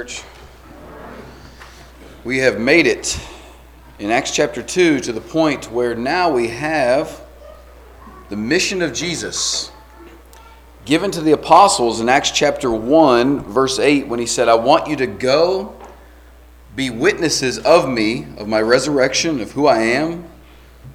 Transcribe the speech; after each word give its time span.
church. 0.00 0.22
We 2.24 2.38
have 2.38 2.58
made 2.58 2.86
it 2.86 3.20
in 3.98 4.10
Acts 4.10 4.34
chapter 4.34 4.62
2 4.62 5.00
to 5.00 5.12
the 5.12 5.20
point 5.20 5.70
where 5.70 5.94
now 5.94 6.30
we 6.30 6.48
have 6.48 7.20
the 8.30 8.36
mission 8.36 8.80
of 8.80 8.94
Jesus 8.94 9.70
given 10.86 11.10
to 11.10 11.20
the 11.20 11.32
apostles 11.32 12.00
in 12.00 12.08
Acts 12.08 12.30
chapter 12.30 12.70
1, 12.70 13.40
verse 13.40 13.78
8, 13.78 14.08
when 14.08 14.18
he 14.18 14.24
said, 14.24 14.48
I 14.48 14.54
want 14.54 14.88
you 14.88 14.96
to 14.96 15.06
go 15.06 15.74
be 16.74 16.88
witnesses 16.88 17.58
of 17.58 17.86
me, 17.86 18.26
of 18.38 18.48
my 18.48 18.62
resurrection, 18.62 19.38
of 19.42 19.52
who 19.52 19.66
I 19.66 19.80
am, 19.80 20.24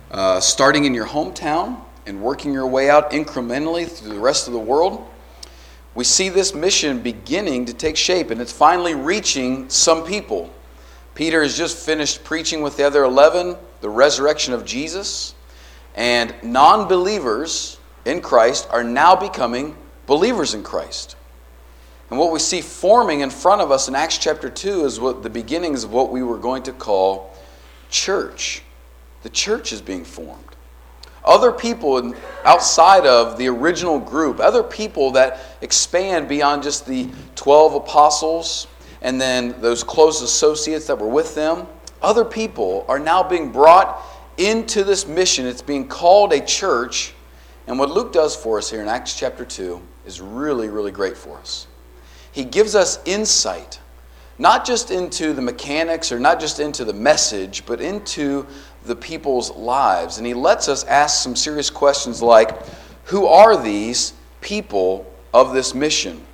uh, 0.09 0.39
starting 0.39 0.85
in 0.85 0.95
your 0.95 1.05
hometown 1.05 1.79
and 2.07 2.23
working 2.23 2.51
your 2.51 2.65
way 2.65 2.89
out 2.89 3.11
incrementally 3.11 3.87
through 3.87 4.13
the 4.15 4.19
rest 4.19 4.47
of 4.47 4.53
the 4.53 4.59
world. 4.59 5.07
We 5.95 6.03
see 6.03 6.27
this 6.27 6.53
mission 6.53 6.99
beginning 6.99 7.65
to 7.65 7.73
take 7.73 7.95
shape, 7.95 8.29
and 8.29 8.41
it's 8.41 8.51
finally 8.51 8.93
reaching 8.93 9.69
some 9.69 10.05
people. 10.05 10.53
Peter 11.15 11.41
has 11.41 11.57
just 11.57 11.77
finished 11.77 12.25
preaching 12.25 12.61
with 12.61 12.75
the 12.75 12.83
other 12.83 13.03
11 13.05 13.55
the 13.81 13.89
resurrection 13.89 14.53
of 14.53 14.65
Jesus, 14.65 15.35
and 15.95 16.33
non 16.43 16.87
believers 16.87 17.77
in 18.03 18.21
Christ 18.21 18.67
are 18.71 18.83
now 18.83 19.15
becoming 19.15 19.75
believers 20.05 20.53
in 20.53 20.63
Christ. 20.63 21.15
And 22.09 22.19
what 22.19 22.31
we 22.31 22.39
see 22.39 22.61
forming 22.61 23.21
in 23.21 23.29
front 23.29 23.61
of 23.61 23.71
us 23.71 23.87
in 23.87 23.95
Acts 23.95 24.17
chapter 24.17 24.49
2 24.49 24.85
is 24.85 24.99
what 24.99 25.23
the 25.23 25.29
beginnings 25.29 25.83
of 25.83 25.91
what 25.91 26.11
we 26.11 26.21
were 26.21 26.37
going 26.37 26.63
to 26.63 26.73
call 26.73 27.35
church. 27.89 28.61
The 29.23 29.29
church 29.29 29.71
is 29.71 29.81
being 29.81 30.03
formed. 30.03 30.54
Other 31.25 31.51
people 31.51 32.13
outside 32.43 33.05
of 33.05 33.37
the 33.37 33.47
original 33.47 33.99
group, 33.99 34.39
other 34.39 34.63
people 34.63 35.11
that 35.11 35.39
expand 35.61 36.27
beyond 36.27 36.61
just 36.61 36.85
the 36.85 37.09
12 37.35 37.73
apostles 37.75 38.67
and 39.01 39.19
then 39.19 39.59
those 39.59 39.83
close 39.83 40.21
associates 40.21 40.87
that 40.87 40.99
were 40.99 41.07
with 41.07 41.35
them, 41.35 41.67
other 42.01 42.23
people 42.23 42.85
are 42.87 42.99
now 42.99 43.23
being 43.23 43.51
brought 43.51 44.01
into 44.37 44.83
this 44.83 45.07
mission. 45.07 45.45
It's 45.45 45.61
being 45.61 45.87
called 45.87 46.33
a 46.33 46.45
church. 46.45 47.13
And 47.67 47.79
what 47.79 47.89
Luke 47.89 48.13
does 48.13 48.35
for 48.35 48.59
us 48.59 48.69
here 48.69 48.81
in 48.81 48.87
Acts 48.87 49.17
chapter 49.17 49.45
2 49.45 49.81
is 50.05 50.21
really, 50.21 50.69
really 50.69 50.91
great 50.91 51.17
for 51.17 51.37
us. 51.39 51.65
He 52.31 52.43
gives 52.43 52.75
us 52.75 52.99
insight, 53.05 53.79
not 54.37 54.65
just 54.65 54.91
into 54.91 55.33
the 55.33 55.41
mechanics 55.41 56.11
or 56.11 56.19
not 56.19 56.39
just 56.39 56.59
into 56.59 56.85
the 56.85 56.93
message, 56.93 57.65
but 57.65 57.81
into 57.81 58.45
the 58.85 58.95
people's 58.95 59.51
lives. 59.51 60.17
And 60.17 60.27
he 60.27 60.33
lets 60.33 60.67
us 60.67 60.83
ask 60.85 61.23
some 61.23 61.35
serious 61.35 61.69
questions 61.69 62.21
like 62.21 62.55
who 63.05 63.27
are 63.27 63.61
these 63.61 64.13
people 64.41 65.11
of 65.33 65.53
this 65.53 65.75
mission? 65.75 66.25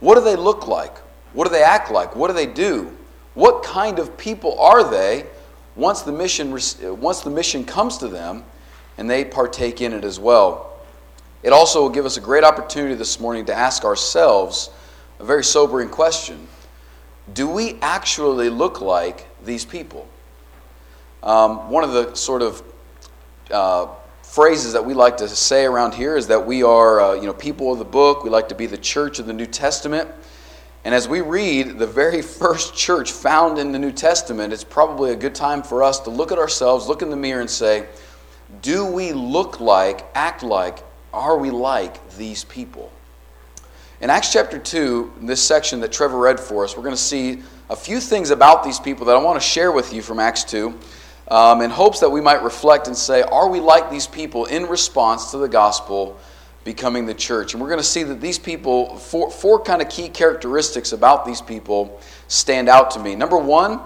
What 0.00 0.16
do 0.16 0.20
they 0.20 0.36
look 0.36 0.66
like? 0.66 0.96
What 1.32 1.46
do 1.46 1.52
they 1.52 1.62
act 1.62 1.90
like? 1.90 2.14
What 2.14 2.28
do 2.28 2.34
they 2.34 2.46
do? 2.46 2.96
What 3.34 3.62
kind 3.62 3.98
of 3.98 4.16
people 4.18 4.58
are 4.60 4.88
they 4.88 5.26
once 5.74 6.02
the 6.02 6.12
mission, 6.12 6.50
once 7.00 7.20
the 7.22 7.30
mission 7.30 7.64
comes 7.64 7.98
to 7.98 8.08
them 8.08 8.44
and 8.98 9.08
they 9.08 9.24
partake 9.24 9.80
in 9.80 9.92
it 9.92 10.04
as 10.04 10.20
well? 10.20 10.80
It 11.42 11.52
also 11.52 11.82
will 11.82 11.90
give 11.90 12.06
us 12.06 12.16
a 12.16 12.20
great 12.20 12.44
opportunity 12.44 12.94
this 12.94 13.18
morning 13.18 13.46
to 13.46 13.54
ask 13.54 13.84
ourselves 13.84 14.70
a 15.18 15.24
very 15.24 15.42
sobering 15.42 15.88
question 15.88 16.46
Do 17.32 17.48
we 17.48 17.78
actually 17.80 18.48
look 18.48 18.80
like 18.80 19.26
these 19.44 19.64
people? 19.64 20.06
Um, 21.22 21.70
one 21.70 21.84
of 21.84 21.92
the 21.92 22.14
sort 22.14 22.42
of 22.42 22.62
uh, 23.50 23.86
phrases 24.22 24.72
that 24.72 24.84
we 24.84 24.92
like 24.92 25.18
to 25.18 25.28
say 25.28 25.64
around 25.64 25.94
here 25.94 26.16
is 26.16 26.26
that 26.26 26.46
we 26.46 26.62
are, 26.62 27.00
uh, 27.00 27.14
you 27.14 27.26
know, 27.26 27.32
people 27.32 27.72
of 27.72 27.78
the 27.78 27.84
book. 27.84 28.24
We 28.24 28.30
like 28.30 28.48
to 28.48 28.56
be 28.56 28.66
the 28.66 28.78
church 28.78 29.20
of 29.20 29.26
the 29.26 29.32
New 29.32 29.46
Testament. 29.46 30.08
And 30.84 30.92
as 30.92 31.06
we 31.06 31.20
read 31.20 31.78
the 31.78 31.86
very 31.86 32.22
first 32.40 32.74
church 32.74 33.12
found 33.12 33.58
in 33.58 33.70
the 33.70 33.78
New 33.78 33.92
Testament, 33.92 34.52
it's 34.52 34.64
probably 34.64 35.12
a 35.12 35.16
good 35.16 35.34
time 35.34 35.62
for 35.62 35.84
us 35.84 36.00
to 36.00 36.10
look 36.10 36.32
at 36.32 36.38
ourselves, 36.38 36.88
look 36.88 37.02
in 37.02 37.10
the 37.10 37.16
mirror, 37.16 37.40
and 37.40 37.50
say, 37.50 37.86
Do 38.60 38.84
we 38.84 39.12
look 39.12 39.60
like, 39.60 40.04
act 40.14 40.42
like, 40.42 40.82
are 41.14 41.38
we 41.38 41.50
like 41.50 42.16
these 42.16 42.42
people? 42.44 42.90
In 44.00 44.10
Acts 44.10 44.32
chapter 44.32 44.58
2, 44.58 45.12
in 45.20 45.26
this 45.26 45.40
section 45.40 45.78
that 45.80 45.92
Trevor 45.92 46.18
read 46.18 46.40
for 46.40 46.64
us, 46.64 46.76
we're 46.76 46.82
going 46.82 46.96
to 46.96 47.00
see 47.00 47.42
a 47.70 47.76
few 47.76 48.00
things 48.00 48.30
about 48.30 48.64
these 48.64 48.80
people 48.80 49.06
that 49.06 49.14
I 49.14 49.20
want 49.20 49.40
to 49.40 49.46
share 49.46 49.70
with 49.70 49.92
you 49.92 50.02
from 50.02 50.18
Acts 50.18 50.42
2 50.42 50.76
um, 51.28 51.60
in 51.60 51.70
hopes 51.70 52.00
that 52.00 52.10
we 52.10 52.20
might 52.20 52.42
reflect 52.42 52.86
and 52.86 52.96
say, 52.96 53.22
are 53.22 53.48
we 53.48 53.60
like 53.60 53.90
these 53.90 54.06
people 54.06 54.46
in 54.46 54.66
response 54.66 55.30
to 55.30 55.38
the 55.38 55.48
gospel 55.48 56.18
becoming 56.64 57.06
the 57.06 57.14
church? 57.14 57.54
And 57.54 57.62
we're 57.62 57.68
going 57.68 57.80
to 57.80 57.84
see 57.84 58.02
that 58.02 58.20
these 58.20 58.38
people, 58.38 58.96
four, 58.96 59.30
four 59.30 59.62
kind 59.62 59.80
of 59.80 59.88
key 59.88 60.08
characteristics 60.08 60.92
about 60.92 61.24
these 61.24 61.40
people 61.40 62.00
stand 62.28 62.68
out 62.68 62.90
to 62.92 62.98
me. 62.98 63.14
Number 63.14 63.38
one, 63.38 63.80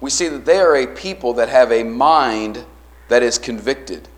we 0.00 0.10
see 0.10 0.28
that 0.28 0.44
they 0.44 0.58
are 0.58 0.76
a 0.76 0.86
people 0.86 1.34
that 1.34 1.48
have 1.48 1.70
a 1.70 1.82
mind 1.82 2.64
that 3.08 3.22
is 3.22 3.38
convicted. 3.38 4.08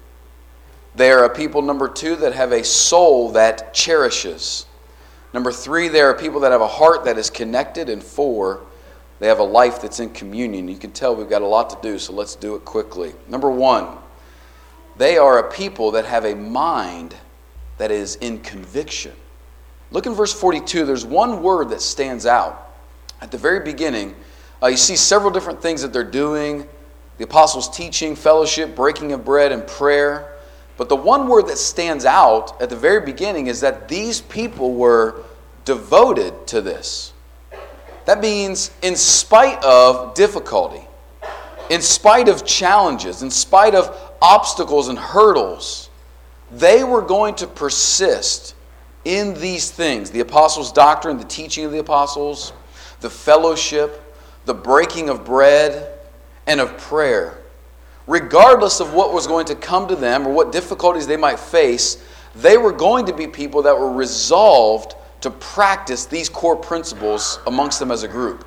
They 0.95 1.11
are 1.11 1.25
a 1.25 1.35
people, 1.35 1.63
number 1.63 1.89
two, 1.89 2.17
that 2.17 2.35
have 2.35 2.53
a 2.53 2.63
soul 2.63 3.33
that 3.33 3.73
cherishes. 3.75 4.67
Number 5.33 5.51
three, 5.51 5.89
they 5.89 6.03
are 6.03 6.15
people 6.15 6.41
that 6.41 6.53
have 6.53 6.61
a 6.61 6.69
heart 6.69 7.05
that 7.05 7.17
is 7.17 7.31
connected. 7.31 7.89
And 7.89 8.03
four, 8.03 8.61
they 9.23 9.29
have 9.29 9.39
a 9.39 9.45
life 9.45 9.81
that's 9.81 10.01
in 10.01 10.11
communion. 10.11 10.67
You 10.67 10.77
can 10.77 10.91
tell 10.91 11.15
we've 11.15 11.31
got 11.31 11.43
a 11.43 11.47
lot 11.47 11.71
to 11.71 11.79
do, 11.81 11.97
so 11.97 12.13
let's 12.13 12.35
do 12.35 12.57
it 12.57 12.65
quickly. 12.65 13.15
Number 13.29 13.49
one, 13.49 13.87
they 14.97 15.17
are 15.17 15.39
a 15.39 15.49
people 15.49 15.93
that 15.93 16.07
have 16.07 16.25
a 16.25 16.35
mind 16.35 17.15
that 17.79 17.93
is 17.93 18.17
in 18.17 18.41
conviction. 18.41 19.13
Look 19.93 20.07
in 20.07 20.15
verse 20.15 20.33
42, 20.33 20.85
there's 20.85 21.07
one 21.07 21.41
word 21.41 21.69
that 21.69 21.81
stands 21.83 22.27
out. 22.27 22.75
At 23.21 23.31
the 23.31 23.39
very 23.39 23.61
beginning, 23.61 24.17
uh, 24.61 24.67
you 24.67 24.77
see 24.77 24.97
several 24.97 25.31
different 25.31 25.63
things 25.63 25.83
that 25.83 25.93
they're 25.93 26.03
doing 26.03 26.67
the 27.19 27.23
apostles' 27.23 27.71
teaching, 27.71 28.17
fellowship, 28.17 28.75
breaking 28.75 29.13
of 29.13 29.25
bread, 29.25 29.53
and 29.53 29.65
prayer. 29.69 30.33
But 30.77 30.89
the 30.89 30.97
one 30.97 31.29
word 31.29 31.47
that 31.47 31.59
stands 31.59 32.05
out 32.05 32.61
at 32.61 32.71
the 32.71 32.77
very 32.77 33.07
beginning 33.07 33.47
is 33.47 33.61
that 33.61 33.87
these 33.87 34.21
people 34.21 34.75
were 34.75 35.23
devoted 35.65 36.49
to 36.49 36.61
this. 36.61 37.13
That 38.05 38.21
means, 38.21 38.71
in 38.83 38.97
spite 38.97 39.63
of 39.65 40.15
difficulty, 40.15 40.87
in 41.71 41.81
spite 41.81 42.29
of 42.29 42.45
challenges, 42.45 43.23
in 43.23 43.31
spite 43.31 43.75
of 43.75 43.97
obstacles 44.21 44.89
and 44.89 44.99
hurdles, 44.99 45.89
they 46.51 46.85
were 46.85 47.03
going 47.03 47.35
to 47.37 47.47
persist 47.47 48.55
in 49.05 49.35
these 49.41 49.71
things. 49.71 50.11
The 50.11 50.21
apostles' 50.21 50.73
doctrine, 50.73 51.17
the 51.19 51.25
teaching 51.25 51.65
of 51.65 51.73
the 51.73 51.79
apostles, 51.79 52.53
the 53.01 53.11
fellowship, 53.11 54.15
the 54.45 54.55
breaking 54.55 55.09
of 55.09 55.25
bread, 55.25 55.99
and 56.47 56.61
of 56.61 56.77
prayer. 56.79 57.39
Regardless 58.07 58.81
of 58.81 58.95
what 58.95 59.13
was 59.13 59.27
going 59.27 59.47
to 59.47 59.55
come 59.55 59.87
to 59.89 59.97
them 59.97 60.27
or 60.27 60.33
what 60.33 60.51
difficulties 60.51 61.07
they 61.07 61.17
might 61.17 61.39
face, 61.39 62.03
they 62.35 62.57
were 62.57 62.73
going 62.73 63.07
to 63.07 63.13
be 63.13 63.27
people 63.27 63.63
that 63.63 63.79
were 63.79 63.93
resolved 63.93 64.95
to 65.23 65.31
practice 65.31 66.05
these 66.05 66.29
core 66.29 66.57
principles 66.57 67.41
amongst 67.47 67.79
them 67.79 67.91
as 67.91 68.03
a 68.03 68.09
group. 68.09 68.45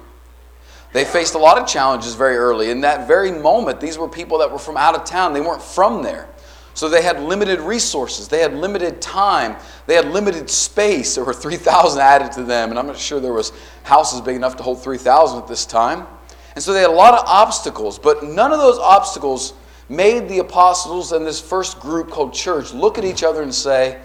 They 0.93 1.03
faced 1.03 1.35
a 1.35 1.37
lot 1.37 1.57
of 1.57 1.67
challenges 1.67 2.15
very 2.15 2.37
early. 2.37 2.69
In 2.69 2.81
that 2.81 3.07
very 3.07 3.31
moment, 3.31 3.81
these 3.81 3.97
were 3.97 4.07
people 4.07 4.37
that 4.37 4.51
were 4.51 4.59
from 4.59 4.77
out 4.77 4.95
of 4.95 5.03
town, 5.03 5.33
they 5.33 5.41
weren't 5.41 5.61
from 5.61 6.03
there. 6.03 6.29
So 6.73 6.89
they 6.89 7.01
had 7.01 7.21
limited 7.21 7.61
resources, 7.61 8.27
they 8.27 8.39
had 8.39 8.53
limited 8.53 9.01
time, 9.01 9.55
they 9.87 9.95
had 9.95 10.05
limited 10.07 10.49
space. 10.49 11.15
There 11.15 11.23
were 11.23 11.33
3,000 11.33 12.01
added 12.01 12.33
to 12.33 12.43
them, 12.43 12.69
and 12.69 12.77
I'm 12.77 12.87
not 12.87 12.97
sure 12.97 13.19
there 13.19 13.33
was 13.33 13.53
houses 13.83 14.19
big 14.21 14.35
enough 14.35 14.57
to 14.57 14.63
hold 14.63 14.83
3,000 14.83 15.39
at 15.39 15.47
this 15.47 15.65
time. 15.65 16.05
And 16.53 16.63
so 16.63 16.73
they 16.73 16.81
had 16.81 16.89
a 16.89 16.93
lot 16.93 17.13
of 17.13 17.25
obstacles, 17.27 17.97
but 17.97 18.23
none 18.23 18.51
of 18.51 18.59
those 18.59 18.77
obstacles 18.77 19.53
made 19.87 20.27
the 20.27 20.39
apostles 20.39 21.11
and 21.11 21.25
this 21.25 21.39
first 21.39 21.79
group 21.79 22.09
called 22.09 22.33
church 22.33 22.73
look 22.73 22.97
at 22.97 23.05
each 23.05 23.23
other 23.23 23.41
and 23.41 23.53
say, 23.53 24.01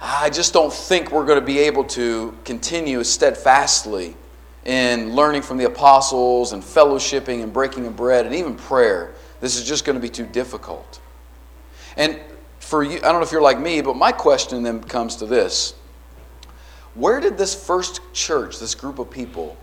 I 0.00 0.30
just 0.30 0.54
don't 0.54 0.72
think 0.72 1.10
we're 1.10 1.26
going 1.26 1.38
to 1.38 1.44
be 1.44 1.58
able 1.58 1.84
to 1.84 2.34
continue 2.44 3.04
steadfastly 3.04 4.16
in 4.64 5.14
learning 5.14 5.42
from 5.42 5.58
the 5.58 5.66
apostles 5.66 6.52
and 6.52 6.62
fellowshipping 6.62 7.42
and 7.42 7.52
breaking 7.52 7.86
of 7.86 7.96
bread 7.96 8.24
and 8.24 8.34
even 8.34 8.56
prayer. 8.56 9.12
This 9.40 9.56
is 9.56 9.64
just 9.64 9.84
going 9.84 9.96
to 9.96 10.00
be 10.00 10.08
too 10.08 10.24
difficult. 10.24 11.00
And 11.98 12.18
for 12.60 12.82
you, 12.82 12.96
I 12.98 13.00
don't 13.00 13.16
know 13.16 13.22
if 13.22 13.32
you're 13.32 13.42
like 13.42 13.60
me, 13.60 13.82
but 13.82 13.94
my 13.94 14.10
question 14.10 14.62
then 14.62 14.82
comes 14.82 15.16
to 15.16 15.26
this 15.26 15.74
Where 16.94 17.20
did 17.20 17.36
this 17.36 17.54
first 17.54 18.00
church, 18.14 18.58
this 18.58 18.74
group 18.74 18.98
of 18.98 19.10
people, 19.10 19.56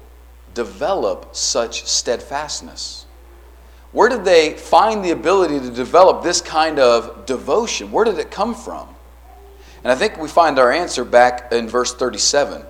develop 0.54 1.36
such 1.36 1.88
steadfastness? 1.88 3.06
Where 3.92 4.10
did 4.10 4.24
they 4.24 4.54
find 4.54 5.04
the 5.04 5.12
ability 5.12 5.60
to 5.62 5.72
develop 5.72 6.22
this 6.22 6.42
kind 6.42 6.78
of 6.78 7.26
devotion? 7.26 7.92
Where 7.92 8.06
did 8.06 8.20
it 8.20 8.30
come 8.30 8.54
from? 8.54 8.90
And 9.84 9.92
I 9.92 9.96
think 9.96 10.18
we 10.18 10.28
find 10.28 10.60
our 10.60 10.72
answer 10.72 11.06
back 11.06 11.52
in 11.52 11.68
verse 11.68 11.94
37. 11.94 12.64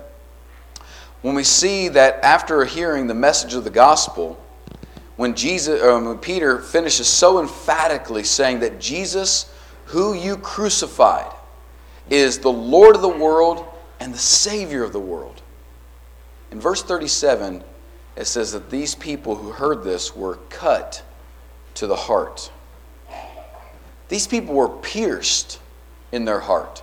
When 1.22 1.34
we 1.34 1.44
see 1.44 1.88
that 1.88 2.22
after 2.22 2.64
hearing 2.64 3.06
the 3.06 3.14
message 3.14 3.54
of 3.54 3.64
the 3.64 3.70
gospel, 3.70 4.40
when 5.16 5.34
Jesus 5.34 5.82
or 5.82 6.00
when 6.00 6.18
Peter 6.18 6.60
finishes 6.60 7.08
so 7.08 7.40
emphatically 7.40 8.22
saying 8.22 8.60
that 8.60 8.78
Jesus, 8.78 9.52
who 9.86 10.14
you 10.14 10.36
crucified, 10.36 11.32
is 12.08 12.38
the 12.38 12.52
Lord 12.52 12.94
of 12.94 13.02
the 13.02 13.08
world 13.08 13.64
and 13.98 14.14
the 14.14 14.18
Savior 14.18 14.84
of 14.84 14.92
the 14.92 15.00
world. 15.00 15.42
In 16.52 16.60
verse 16.60 16.82
37, 16.82 17.64
it 18.16 18.26
says 18.26 18.52
that 18.52 18.70
these 18.70 18.94
people 18.94 19.34
who 19.34 19.50
heard 19.50 19.82
this 19.82 20.14
were 20.14 20.36
cut 20.50 21.02
to 21.74 21.86
the 21.86 21.96
heart. 21.96 22.50
These 24.08 24.26
people 24.26 24.54
were 24.54 24.68
pierced 24.68 25.60
in 26.12 26.24
their 26.24 26.40
heart. 26.40 26.82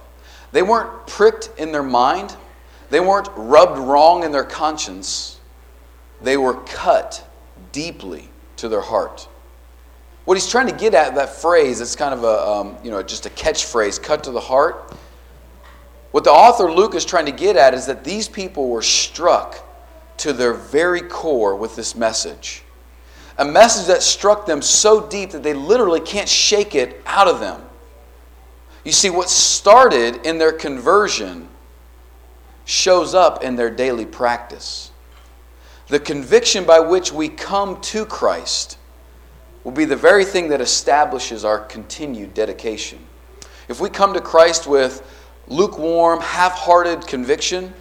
They 0.51 0.61
weren't 0.61 1.07
pricked 1.07 1.51
in 1.57 1.71
their 1.71 1.83
mind, 1.83 2.35
they 2.89 2.99
weren't 2.99 3.29
rubbed 3.35 3.79
wrong 3.79 4.23
in 4.23 4.31
their 4.31 4.43
conscience. 4.43 5.39
They 6.21 6.37
were 6.37 6.53
cut 6.61 7.27
deeply 7.71 8.29
to 8.57 8.69
their 8.69 8.81
heart. 8.81 9.27
What 10.23 10.35
he's 10.35 10.49
trying 10.49 10.67
to 10.67 10.73
get 10.73 10.93
at 10.93 11.15
that 11.15 11.29
phrase, 11.35 11.81
it's 11.81 11.95
kind 11.95 12.13
of 12.13 12.23
a, 12.23 12.47
um, 12.47 12.77
you 12.83 12.89
know, 12.89 13.03
just 13.03 13.25
a 13.25 13.29
catchphrase, 13.29 14.01
cut 14.01 14.23
to 14.23 14.31
the 14.31 14.39
heart. 14.39 14.93
What 16.11 16.23
the 16.23 16.31
author 16.31 16.71
Luke 16.71 16.95
is 16.95 17.05
trying 17.05 17.25
to 17.25 17.31
get 17.31 17.57
at 17.57 17.73
is 17.73 17.85
that 17.87 18.03
these 18.03 18.27
people 18.27 18.69
were 18.69 18.81
struck 18.81 19.61
to 20.17 20.31
their 20.31 20.53
very 20.53 21.01
core 21.01 21.55
with 21.55 21.75
this 21.75 21.95
message. 21.95 22.63
A 23.37 23.45
message 23.45 23.87
that 23.87 24.01
struck 24.01 24.45
them 24.45 24.61
so 24.61 25.05
deep 25.07 25.31
that 25.31 25.43
they 25.43 25.53
literally 25.53 25.99
can't 25.99 26.29
shake 26.29 26.73
it 26.73 27.01
out 27.05 27.27
of 27.27 27.41
them. 27.41 27.61
You 28.85 28.91
see, 28.91 29.09
what 29.09 29.29
started 29.29 30.25
in 30.27 30.37
their 30.37 30.53
conversion 30.53 31.49
shows 32.65 33.13
up 33.13 33.43
in 33.43 33.55
their 33.55 33.69
daily 33.69 34.05
practice. 34.05 34.91
The 35.87 35.99
conviction 35.99 36.65
by 36.65 36.79
which 36.79 37.11
we 37.11 37.27
come 37.27 37.81
to 37.81 38.05
Christ 38.05 38.77
will 39.63 39.71
be 39.71 39.85
the 39.85 39.95
very 39.95 40.23
thing 40.23 40.49
that 40.49 40.61
establishes 40.61 41.43
our 41.43 41.59
continued 41.59 42.35
dedication. 42.35 42.99
If 43.67 43.79
we 43.79 43.89
come 43.89 44.13
to 44.13 44.21
Christ 44.21 44.67
with 44.67 45.01
lukewarm, 45.47 46.21
half 46.21 46.53
hearted 46.53 47.07
conviction, 47.07 47.73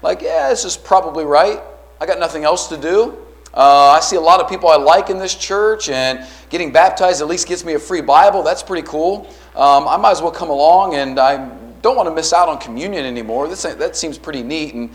like, 0.00 0.22
yeah, 0.22 0.48
this 0.48 0.64
is 0.64 0.76
probably 0.76 1.24
right, 1.24 1.60
I 2.00 2.06
got 2.06 2.20
nothing 2.20 2.44
else 2.44 2.68
to 2.68 2.76
do. 2.76 3.18
Uh, 3.54 3.90
I 3.90 4.00
see 4.00 4.16
a 4.16 4.20
lot 4.20 4.40
of 4.40 4.48
people 4.48 4.68
I 4.68 4.76
like 4.76 5.10
in 5.10 5.18
this 5.18 5.34
church, 5.34 5.88
and 5.88 6.26
getting 6.50 6.72
baptized 6.72 7.20
at 7.20 7.28
least 7.28 7.46
gets 7.46 7.64
me 7.64 7.74
a 7.74 7.78
free 7.78 8.00
Bible. 8.00 8.42
That's 8.42 8.62
pretty 8.62 8.86
cool. 8.86 9.28
Um, 9.54 9.86
I 9.86 9.96
might 9.96 10.12
as 10.12 10.22
well 10.22 10.30
come 10.30 10.50
along, 10.50 10.94
and 10.94 11.18
I 11.18 11.36
don't 11.82 11.96
want 11.96 12.08
to 12.08 12.14
miss 12.14 12.32
out 12.32 12.48
on 12.48 12.58
communion 12.58 13.04
anymore. 13.04 13.48
This, 13.48 13.62
that 13.62 13.96
seems 13.96 14.16
pretty 14.16 14.42
neat. 14.42 14.74
And, 14.74 14.90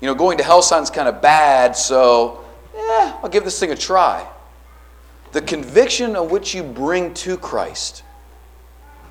you 0.00 0.06
know, 0.06 0.14
going 0.14 0.38
to 0.38 0.44
hell 0.44 0.62
sounds 0.62 0.90
kind 0.90 1.08
of 1.08 1.20
bad, 1.20 1.76
so, 1.76 2.44
yeah, 2.74 3.18
I'll 3.22 3.28
give 3.28 3.44
this 3.44 3.58
thing 3.58 3.72
a 3.72 3.76
try. 3.76 4.28
The 5.32 5.42
conviction 5.42 6.14
of 6.14 6.30
which 6.30 6.54
you 6.54 6.62
bring 6.62 7.14
to 7.14 7.36
Christ 7.36 8.04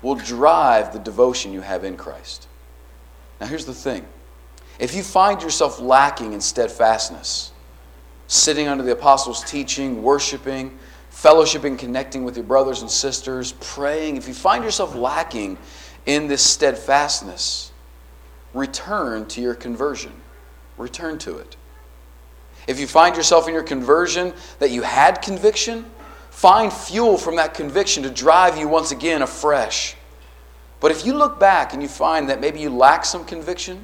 will 0.02 0.14
drive 0.14 0.92
the 0.92 0.98
devotion 0.98 1.52
you 1.52 1.60
have 1.60 1.84
in 1.84 1.96
Christ. 1.96 2.48
Now, 3.40 3.46
here's 3.46 3.66
the 3.66 3.74
thing 3.74 4.06
if 4.78 4.94
you 4.94 5.02
find 5.02 5.42
yourself 5.42 5.80
lacking 5.80 6.32
in 6.32 6.40
steadfastness, 6.40 7.52
sitting 8.28 8.68
under 8.68 8.84
the 8.84 8.92
apostles' 8.92 9.44
teaching, 9.44 10.02
worshiping, 10.02 10.78
fellowshipping, 11.16 11.78
connecting 11.78 12.22
with 12.22 12.36
your 12.36 12.44
brothers 12.44 12.82
and 12.82 12.90
sisters, 12.90 13.52
praying, 13.60 14.16
if 14.16 14.28
you 14.28 14.34
find 14.34 14.62
yourself 14.62 14.94
lacking 14.94 15.58
in 16.04 16.28
this 16.28 16.42
steadfastness, 16.42 17.72
return 18.54 19.26
to 19.26 19.40
your 19.40 19.54
conversion. 19.54 20.12
Return 20.76 21.18
to 21.18 21.38
it. 21.38 21.56
If 22.68 22.78
you 22.78 22.86
find 22.86 23.16
yourself 23.16 23.48
in 23.48 23.54
your 23.54 23.62
conversion 23.62 24.34
that 24.58 24.70
you 24.70 24.82
had 24.82 25.22
conviction, 25.22 25.86
Find 26.36 26.70
fuel 26.70 27.16
from 27.16 27.36
that 27.36 27.54
conviction 27.54 28.02
to 28.02 28.10
drive 28.10 28.58
you 28.58 28.68
once 28.68 28.90
again 28.90 29.22
afresh. 29.22 29.96
But 30.80 30.90
if 30.90 31.06
you 31.06 31.14
look 31.14 31.40
back 31.40 31.72
and 31.72 31.80
you 31.80 31.88
find 31.88 32.28
that 32.28 32.42
maybe 32.42 32.60
you 32.60 32.68
lack 32.68 33.06
some 33.06 33.24
conviction, 33.24 33.82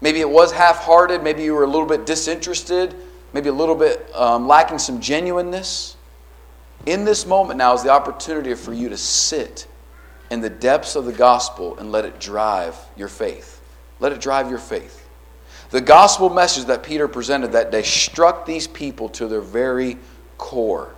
maybe 0.00 0.20
it 0.20 0.30
was 0.30 0.50
half 0.50 0.78
hearted, 0.78 1.22
maybe 1.22 1.42
you 1.42 1.52
were 1.52 1.64
a 1.64 1.66
little 1.66 1.84
bit 1.84 2.06
disinterested, 2.06 2.94
maybe 3.34 3.50
a 3.50 3.52
little 3.52 3.74
bit 3.74 4.10
um, 4.14 4.48
lacking 4.48 4.78
some 4.78 4.98
genuineness, 4.98 5.96
in 6.86 7.04
this 7.04 7.26
moment 7.26 7.58
now 7.58 7.74
is 7.74 7.82
the 7.82 7.90
opportunity 7.90 8.54
for 8.54 8.72
you 8.72 8.88
to 8.88 8.96
sit 8.96 9.66
in 10.30 10.40
the 10.40 10.50
depths 10.50 10.96
of 10.96 11.04
the 11.04 11.12
gospel 11.12 11.76
and 11.78 11.92
let 11.92 12.04
it 12.04 12.20
drive 12.20 12.76
your 12.96 13.08
faith. 13.08 13.60
Let 13.98 14.12
it 14.12 14.20
drive 14.20 14.48
your 14.48 14.58
faith. 14.58 15.08
The 15.70 15.80
gospel 15.80 16.30
message 16.30 16.64
that 16.66 16.82
Peter 16.82 17.06
presented 17.06 17.52
that 17.52 17.70
day 17.70 17.82
struck 17.82 18.46
these 18.46 18.66
people 18.66 19.08
to 19.10 19.28
their 19.28 19.40
very 19.40 19.98
core. 20.38 20.94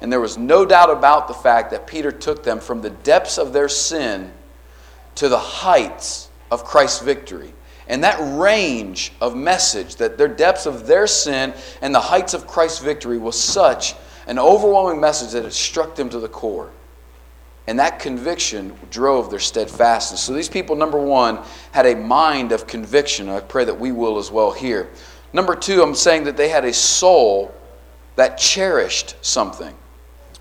And 0.00 0.12
there 0.12 0.20
was 0.20 0.36
no 0.36 0.66
doubt 0.66 0.90
about 0.90 1.28
the 1.28 1.34
fact 1.34 1.70
that 1.70 1.86
Peter 1.86 2.12
took 2.12 2.42
them 2.42 2.60
from 2.60 2.82
the 2.82 2.90
depths 2.90 3.38
of 3.38 3.52
their 3.52 3.68
sin 3.68 4.32
to 5.14 5.28
the 5.28 5.38
heights 5.38 6.28
of 6.50 6.64
Christ's 6.64 7.00
victory. 7.00 7.54
And 7.86 8.02
that 8.04 8.18
range 8.38 9.12
of 9.20 9.36
message, 9.36 9.96
that 9.96 10.18
their 10.18 10.28
depths 10.28 10.66
of 10.66 10.86
their 10.86 11.06
sin 11.06 11.54
and 11.80 11.94
the 11.94 12.00
heights 12.00 12.34
of 12.34 12.46
Christ's 12.46 12.80
victory 12.80 13.18
was 13.18 13.38
such 13.38 13.94
an 14.26 14.38
overwhelming 14.38 15.00
message 15.00 15.32
that 15.32 15.44
it 15.44 15.52
struck 15.52 15.94
them 15.94 16.08
to 16.10 16.18
the 16.18 16.28
core. 16.28 16.70
And 17.66 17.78
that 17.78 17.98
conviction 17.98 18.74
drove 18.90 19.30
their 19.30 19.38
steadfastness. 19.38 20.20
So 20.20 20.32
these 20.32 20.48
people, 20.48 20.76
number 20.76 20.98
one, 20.98 21.40
had 21.72 21.86
a 21.86 21.96
mind 21.96 22.52
of 22.52 22.66
conviction. 22.66 23.28
I 23.28 23.40
pray 23.40 23.64
that 23.64 23.78
we 23.78 23.90
will 23.90 24.18
as 24.18 24.30
well 24.30 24.52
here. 24.52 24.90
Number 25.32 25.56
two, 25.56 25.82
I'm 25.82 25.94
saying 25.94 26.24
that 26.24 26.36
they 26.36 26.48
had 26.48 26.64
a 26.64 26.72
soul 26.72 27.54
that 28.16 28.36
cherished 28.36 29.16
something. 29.22 29.74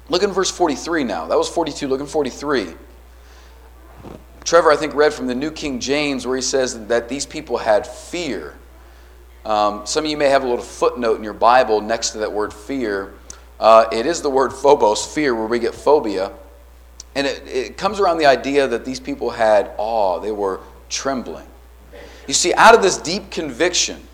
Look 0.09 0.21
in 0.21 0.31
verse 0.31 0.51
43 0.51 1.05
now. 1.05 1.27
That 1.27 1.37
was 1.37 1.49
42. 1.49 1.87
Look 1.87 2.01
in 2.01 2.07
43. 2.07 2.75
Trevor, 4.43 4.71
I 4.71 4.75
think, 4.75 4.93
read 4.93 5.13
from 5.13 5.27
the 5.27 5.35
New 5.35 5.51
King 5.51 5.79
James 5.79 6.27
where 6.27 6.35
he 6.35 6.41
says 6.41 6.87
that 6.87 7.07
these 7.07 7.25
people 7.25 7.57
had 7.57 7.87
fear. 7.87 8.55
Um, 9.45 9.85
some 9.85 10.03
of 10.03 10.11
you 10.11 10.17
may 10.17 10.29
have 10.29 10.43
a 10.43 10.47
little 10.47 10.63
footnote 10.63 11.17
in 11.17 11.23
your 11.23 11.33
Bible 11.33 11.79
next 11.79 12.11
to 12.11 12.19
that 12.19 12.31
word 12.31 12.53
fear. 12.53 13.13
Uh, 13.63 13.87
it 13.93 14.05
is 14.05 14.21
the 14.21 14.29
word 14.29 14.51
phobos, 14.51 15.05
fear, 15.05 15.33
where 15.33 15.47
we 15.47 15.57
get 15.57 15.73
phobia. 15.73 16.33
And 17.15 17.25
it, 17.25 17.47
it 17.47 17.77
comes 17.77 18.01
around 18.01 18.17
the 18.17 18.25
idea 18.25 18.67
that 18.67 18.83
these 18.83 18.99
people 18.99 19.29
had 19.29 19.71
awe, 19.77 20.19
they 20.19 20.33
were 20.33 20.59
trembling. 20.89 21.47
You 22.27 22.33
see, 22.33 22.53
out 22.55 22.75
of 22.75 22.81
this 22.81 22.97
deep 22.97 23.31
conviction, 23.31 24.05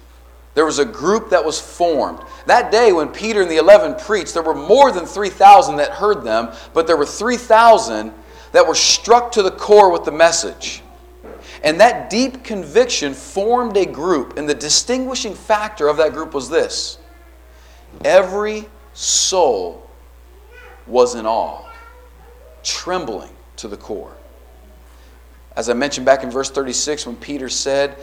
there 0.53 0.65
was 0.65 0.77
a 0.77 0.85
group 0.85 1.31
that 1.31 1.43
was 1.43 1.59
formed. 1.59 2.19
That 2.45 2.71
day, 2.71 2.91
when 2.91 3.07
Peter 3.07 3.41
and 3.41 3.49
the 3.49 3.57
11 3.57 3.95
preached, 3.95 4.35
there 4.35 4.43
were 4.43 4.53
more 4.53 4.91
than 4.91 5.07
3,000 5.07 5.77
that 5.77 5.93
heard 5.93 6.23
them, 6.23 6.53
but 6.75 6.85
there 6.85 6.97
were 6.97 7.05
3,000 7.07 8.13
that 8.51 8.67
were 8.67 8.75
struck 8.75 9.31
to 9.31 9.41
the 9.41 9.51
core 9.51 9.91
with 9.91 10.05
the 10.05 10.11
message. 10.11 10.83
And 11.63 11.79
that 11.79 12.11
deep 12.11 12.43
conviction 12.43 13.15
formed 13.15 13.77
a 13.77 13.87
group, 13.87 14.37
and 14.37 14.47
the 14.47 14.53
distinguishing 14.53 15.33
factor 15.33 15.87
of 15.87 15.97
that 15.97 16.13
group 16.13 16.35
was 16.35 16.51
this 16.51 16.99
every 18.05 18.67
soul 18.99 19.89
was 20.87 21.15
in 21.15 21.25
awe, 21.25 21.63
trembling 22.63 23.31
to 23.55 23.67
the 23.67 23.77
core. 23.77 24.15
As 25.55 25.69
I 25.69 25.73
mentioned 25.73 26.05
back 26.05 26.23
in 26.23 26.29
verse 26.29 26.49
36, 26.49 27.05
when 27.05 27.15
Peter 27.15 27.49
said, 27.49 27.97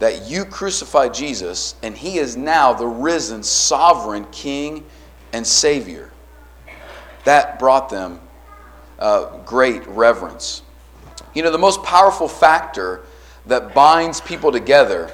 that 0.00 0.28
you 0.28 0.46
crucified 0.46 1.14
Jesus 1.14 1.76
and 1.82 1.96
he 1.96 2.18
is 2.18 2.36
now 2.36 2.72
the 2.72 2.86
risen, 2.86 3.42
sovereign 3.42 4.24
King 4.32 4.84
and 5.32 5.46
Savior. 5.46 6.10
That 7.24 7.58
brought 7.58 7.90
them 7.90 8.18
uh, 8.98 9.36
great 9.44 9.86
reverence. 9.86 10.62
You 11.34 11.42
know, 11.42 11.52
the 11.52 11.58
most 11.58 11.82
powerful 11.84 12.28
factor 12.28 13.02
that 13.46 13.74
binds 13.74 14.20
people 14.22 14.50
together 14.50 15.12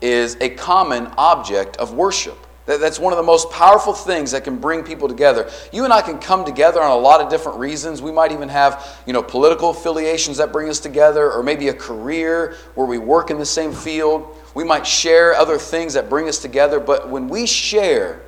is 0.00 0.36
a 0.40 0.50
common 0.50 1.08
object 1.18 1.76
of 1.76 1.92
worship. 1.92 2.38
That's 2.68 2.98
one 2.98 3.14
of 3.14 3.16
the 3.16 3.22
most 3.22 3.50
powerful 3.50 3.94
things 3.94 4.32
that 4.32 4.44
can 4.44 4.58
bring 4.58 4.84
people 4.84 5.08
together. 5.08 5.50
You 5.72 5.84
and 5.84 5.92
I 5.92 6.02
can 6.02 6.18
come 6.18 6.44
together 6.44 6.82
on 6.82 6.90
a 6.90 6.96
lot 6.96 7.22
of 7.22 7.30
different 7.30 7.58
reasons. 7.58 8.02
We 8.02 8.12
might 8.12 8.30
even 8.30 8.50
have, 8.50 9.02
you 9.06 9.14
know, 9.14 9.22
political 9.22 9.70
affiliations 9.70 10.36
that 10.36 10.52
bring 10.52 10.68
us 10.68 10.78
together, 10.78 11.32
or 11.32 11.42
maybe 11.42 11.68
a 11.68 11.72
career 11.72 12.56
where 12.74 12.86
we 12.86 12.98
work 12.98 13.30
in 13.30 13.38
the 13.38 13.46
same 13.46 13.72
field. 13.72 14.36
We 14.54 14.64
might 14.64 14.86
share 14.86 15.34
other 15.34 15.56
things 15.56 15.94
that 15.94 16.10
bring 16.10 16.28
us 16.28 16.40
together, 16.40 16.78
but 16.78 17.08
when 17.08 17.30
we 17.30 17.46
share 17.46 18.20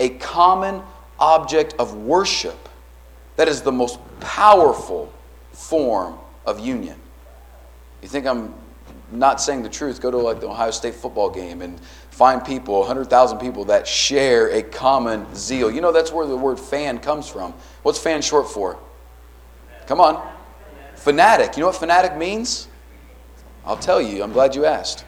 a 0.00 0.08
common 0.08 0.82
object 1.20 1.74
of 1.78 1.94
worship, 1.94 2.70
that 3.36 3.46
is 3.46 3.60
the 3.60 3.72
most 3.72 3.98
powerful 4.20 5.12
form 5.52 6.18
of 6.46 6.60
union. 6.60 6.96
You 8.00 8.08
think 8.08 8.26
I'm 8.26 8.54
not 9.12 9.40
saying 9.40 9.62
the 9.62 9.68
truth? 9.68 10.00
Go 10.00 10.10
to 10.10 10.16
like 10.16 10.40
the 10.40 10.48
Ohio 10.48 10.70
State 10.70 10.94
football 10.94 11.28
game 11.28 11.60
and 11.60 11.78
find 12.16 12.42
people, 12.42 12.78
100,000 12.78 13.38
people 13.38 13.66
that 13.66 13.86
share 13.86 14.48
a 14.48 14.62
common 14.62 15.26
zeal. 15.34 15.70
You 15.70 15.82
know, 15.82 15.92
that's 15.92 16.10
where 16.10 16.26
the 16.26 16.34
word 16.34 16.58
fan 16.58 16.98
comes 16.98 17.28
from. 17.28 17.52
What's 17.82 17.98
fan 17.98 18.22
short 18.22 18.48
for? 18.48 18.78
Come 19.86 20.00
on. 20.00 20.26
Fanatic. 20.94 21.58
You 21.58 21.60
know 21.60 21.66
what 21.66 21.76
fanatic 21.76 22.16
means? 22.16 22.68
I'll 23.66 23.76
tell 23.76 24.00
you. 24.00 24.22
I'm 24.22 24.32
glad 24.32 24.54
you 24.54 24.64
asked. 24.64 25.04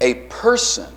a 0.00 0.14
person 0.28 0.94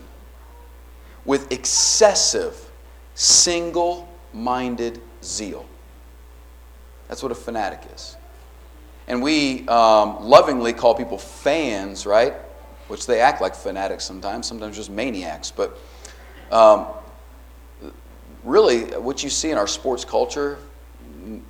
with 1.25 1.51
excessive, 1.51 2.69
single 3.15 4.07
minded 4.31 5.01
zeal. 5.23 5.65
That's 7.07 7.23
what 7.23 7.31
a 7.31 7.35
fanatic 7.35 7.81
is. 7.95 8.15
And 9.07 9.21
we 9.21 9.67
um, 9.67 10.23
lovingly 10.23 10.73
call 10.73 10.95
people 10.95 11.17
fans, 11.17 12.05
right? 12.05 12.33
which 12.87 13.05
they 13.05 13.19
act 13.19 13.41
like 13.41 13.55
fanatics 13.55 14.03
sometimes, 14.05 14.47
sometimes 14.47 14.75
just 14.75 14.89
maniacs. 14.89 15.51
But 15.51 15.77
um, 16.51 16.87
really, 18.43 18.85
what 18.97 19.23
you 19.23 19.29
see 19.29 19.51
in 19.51 19.57
our 19.57 19.67
sports 19.67 20.05
culture, 20.05 20.57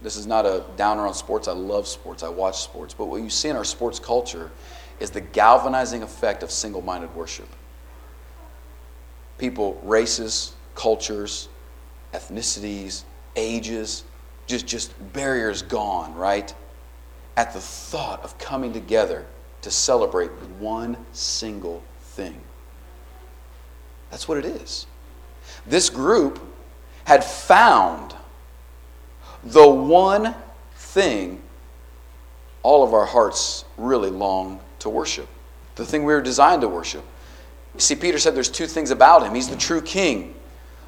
this 0.02 0.16
is 0.16 0.26
not 0.26 0.46
a 0.46 0.64
downer 0.76 1.06
on 1.06 1.14
sports. 1.14 1.48
I 1.48 1.54
love 1.54 1.88
sports, 1.88 2.24
I 2.24 2.30
watch 2.30 2.62
sports. 2.62 2.94
But 2.94 3.06
what 3.06 3.22
you 3.22 3.30
see 3.30 3.50
in 3.50 3.56
our 3.56 3.66
sports 3.66 4.00
culture 4.00 4.52
is 5.00 5.12
the 5.12 5.22
galvanizing 5.22 6.02
effect 6.02 6.42
of 6.42 6.52
single 6.52 6.82
minded 6.82 7.14
worship. 7.16 7.48
People, 9.38 9.80
races, 9.84 10.54
cultures, 10.74 11.48
ethnicities, 12.14 13.04
ages, 13.36 14.04
just, 14.48 14.66
just 14.66 15.14
barriers 15.14 15.62
gone, 15.62 16.16
right? 16.16 16.52
At 17.38 17.54
the 17.54 17.62
thought 17.62 18.22
of 18.24 18.38
coming 18.38 18.74
together 18.74 19.26
to 19.62 19.72
celebrate 19.72 20.32
one 20.60 20.98
single 21.14 21.84
thing. 22.02 22.42
That's 24.10 24.28
what 24.28 24.38
it 24.40 24.46
is. 24.46 24.88
This 25.66 25.90
group 25.90 26.40
had 27.06 27.24
found 27.24 28.16
the 29.44 29.68
one 29.68 30.36
thing 30.76 31.42
all 32.64 32.84
of 32.84 32.94
our 32.94 33.06
hearts 33.06 33.66
really 33.78 34.10
long 34.10 34.60
to 34.80 34.90
worship, 34.90 35.28
the 35.76 35.86
thing 35.86 36.04
we 36.04 36.14
were 36.14 36.22
designed 36.22 36.62
to 36.62 36.68
worship. 36.68 37.06
You 37.76 37.80
see, 37.80 37.96
Peter 37.96 38.18
said 38.18 38.36
there's 38.36 38.50
two 38.50 38.66
things 38.66 38.90
about 38.90 39.24
him. 39.24 39.36
He's 39.36 39.48
the 39.48 39.56
true 39.56 39.82
king. 39.82 40.34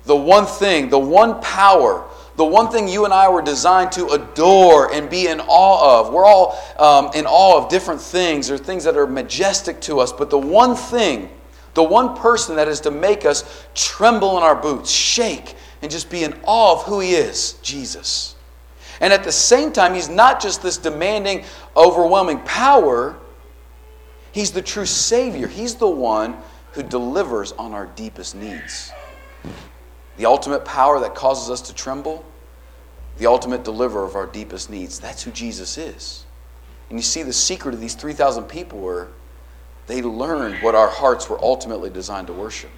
The 0.05 0.15
one 0.15 0.47
thing, 0.47 0.89
the 0.89 0.97
one 0.97 1.39
power, 1.41 2.08
the 2.35 2.45
one 2.45 2.69
thing 2.69 2.87
you 2.87 3.05
and 3.05 3.13
I 3.13 3.27
were 3.29 3.41
designed 3.41 3.91
to 3.93 4.07
adore 4.07 4.93
and 4.93 5.09
be 5.09 5.27
in 5.27 5.39
awe 5.41 5.99
of. 5.99 6.13
We're 6.13 6.25
all 6.25 6.57
um, 6.77 7.11
in 7.13 7.25
awe 7.25 7.61
of 7.61 7.69
different 7.69 8.01
things 8.01 8.49
or 8.49 8.57
things 8.57 8.83
that 8.85 8.97
are 8.97 9.07
majestic 9.07 9.81
to 9.81 9.99
us, 9.99 10.13
but 10.13 10.29
the 10.29 10.37
one 10.37 10.75
thing, 10.75 11.29
the 11.73 11.83
one 11.83 12.15
person 12.15 12.55
that 12.55 12.67
is 12.67 12.79
to 12.81 12.91
make 12.91 13.25
us 13.25 13.65
tremble 13.75 14.37
in 14.37 14.43
our 14.43 14.55
boots, 14.55 14.89
shake, 14.89 15.55
and 15.81 15.91
just 15.91 16.09
be 16.09 16.23
in 16.23 16.33
awe 16.43 16.73
of 16.73 16.83
who 16.83 16.99
He 16.99 17.13
is 17.13 17.53
Jesus. 17.61 18.35
And 19.01 19.13
at 19.13 19.23
the 19.23 19.31
same 19.31 19.71
time, 19.71 19.93
He's 19.93 20.09
not 20.09 20.41
just 20.41 20.61
this 20.61 20.77
demanding, 20.77 21.43
overwhelming 21.75 22.39
power, 22.39 23.17
He's 24.31 24.51
the 24.51 24.61
true 24.61 24.85
Savior. 24.85 25.47
He's 25.47 25.75
the 25.75 25.89
one 25.89 26.37
who 26.73 26.83
delivers 26.83 27.51
on 27.53 27.73
our 27.73 27.87
deepest 27.87 28.35
needs. 28.35 28.91
The 30.19 30.25
ultimate 30.25 30.65
power 30.65 30.99
that 30.99 31.15
causes 31.15 31.49
us 31.49 31.61
to 31.69 31.73
tremble, 31.73 32.25
the 33.19 33.25
ultimate 33.25 33.63
deliverer 33.63 34.03
of 34.03 34.15
our 34.15 34.25
deepest 34.25 34.69
needs. 34.69 34.99
That's 34.99 35.23
who 35.23 35.31
Jesus 35.31 35.77
is. 35.77 36.25
And 36.89 36.99
you 36.99 37.03
see, 37.03 37.23
the 37.23 37.31
secret 37.31 37.73
of 37.73 37.79
these 37.79 37.95
3,000 37.95 38.43
people 38.43 38.79
were 38.79 39.07
they 39.87 40.01
learned 40.01 40.61
what 40.61 40.75
our 40.75 40.89
hearts 40.89 41.29
were 41.29 41.41
ultimately 41.41 41.89
designed 41.89 42.27
to 42.27 42.33
worship. 42.33 42.69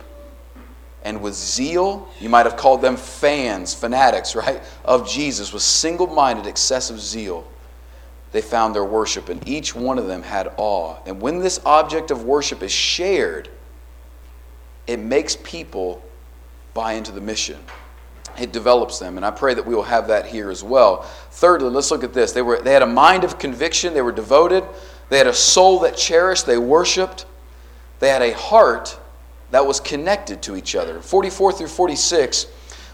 And 1.04 1.20
with 1.24 1.34
zeal, 1.34 2.08
you 2.20 2.30
might 2.30 2.46
have 2.46 2.58
called 2.58 2.84
them 2.84 2.96
fans, 2.96 3.74
fanatics, 3.74 4.36
right, 4.36 4.62
of 4.86 5.10
Jesus, 5.10 5.52
with 5.52 5.64
single 5.64 6.06
minded, 6.06 6.46
excessive 6.46 7.02
zeal, 7.02 7.48
they 8.34 8.42
found 8.42 8.76
their 8.76 8.86
worship, 8.86 9.30
and 9.30 9.46
each 9.48 9.74
one 9.74 9.98
of 9.98 10.06
them 10.06 10.22
had 10.22 10.54
awe. 10.58 10.98
And 11.08 11.20
when 11.20 11.40
this 11.40 11.60
object 11.66 12.12
of 12.12 12.24
worship 12.24 12.62
is 12.62 12.72
shared, 12.72 13.50
it 14.86 15.00
makes 15.00 15.36
people 15.38 16.04
buy 16.74 16.94
into 16.94 17.12
the 17.12 17.22
mission. 17.22 17.60
It 18.40 18.54
develops 18.54 19.00
them, 19.00 19.18
and 19.18 19.26
I 19.26 19.32
pray 19.32 19.54
that 19.54 19.66
we 19.66 19.76
will 19.76 19.84
have 19.84 20.08
that 20.08 20.26
here 20.26 20.50
as 20.50 20.64
well. 20.64 21.04
Thirdly, 21.32 21.70
let's 21.70 21.92
look 21.92 22.04
at 22.04 22.14
this. 22.14 22.32
They, 22.32 22.42
were, 22.42 22.62
they 22.62 22.74
had 22.74 22.82
a 22.82 22.88
mind 22.88 23.24
of 23.24 23.38
conviction, 23.38 23.94
they 23.94 24.02
were 24.02 24.12
devoted, 24.12 24.64
they 25.10 25.18
had 25.18 25.28
a 25.28 25.34
soul 25.34 25.80
that 25.80 25.98
cherished, 25.98 26.46
they 26.46 26.58
worshiped, 26.58 27.26
they 28.00 28.10
had 28.10 28.22
a 28.22 28.34
heart 28.34 28.98
that 29.52 29.66
was 29.66 29.80
connected 29.80 30.42
to 30.44 30.56
each 30.56 30.76
other. 30.76 31.02
44 31.02 31.52
through 31.52 31.68
46, 31.68 32.46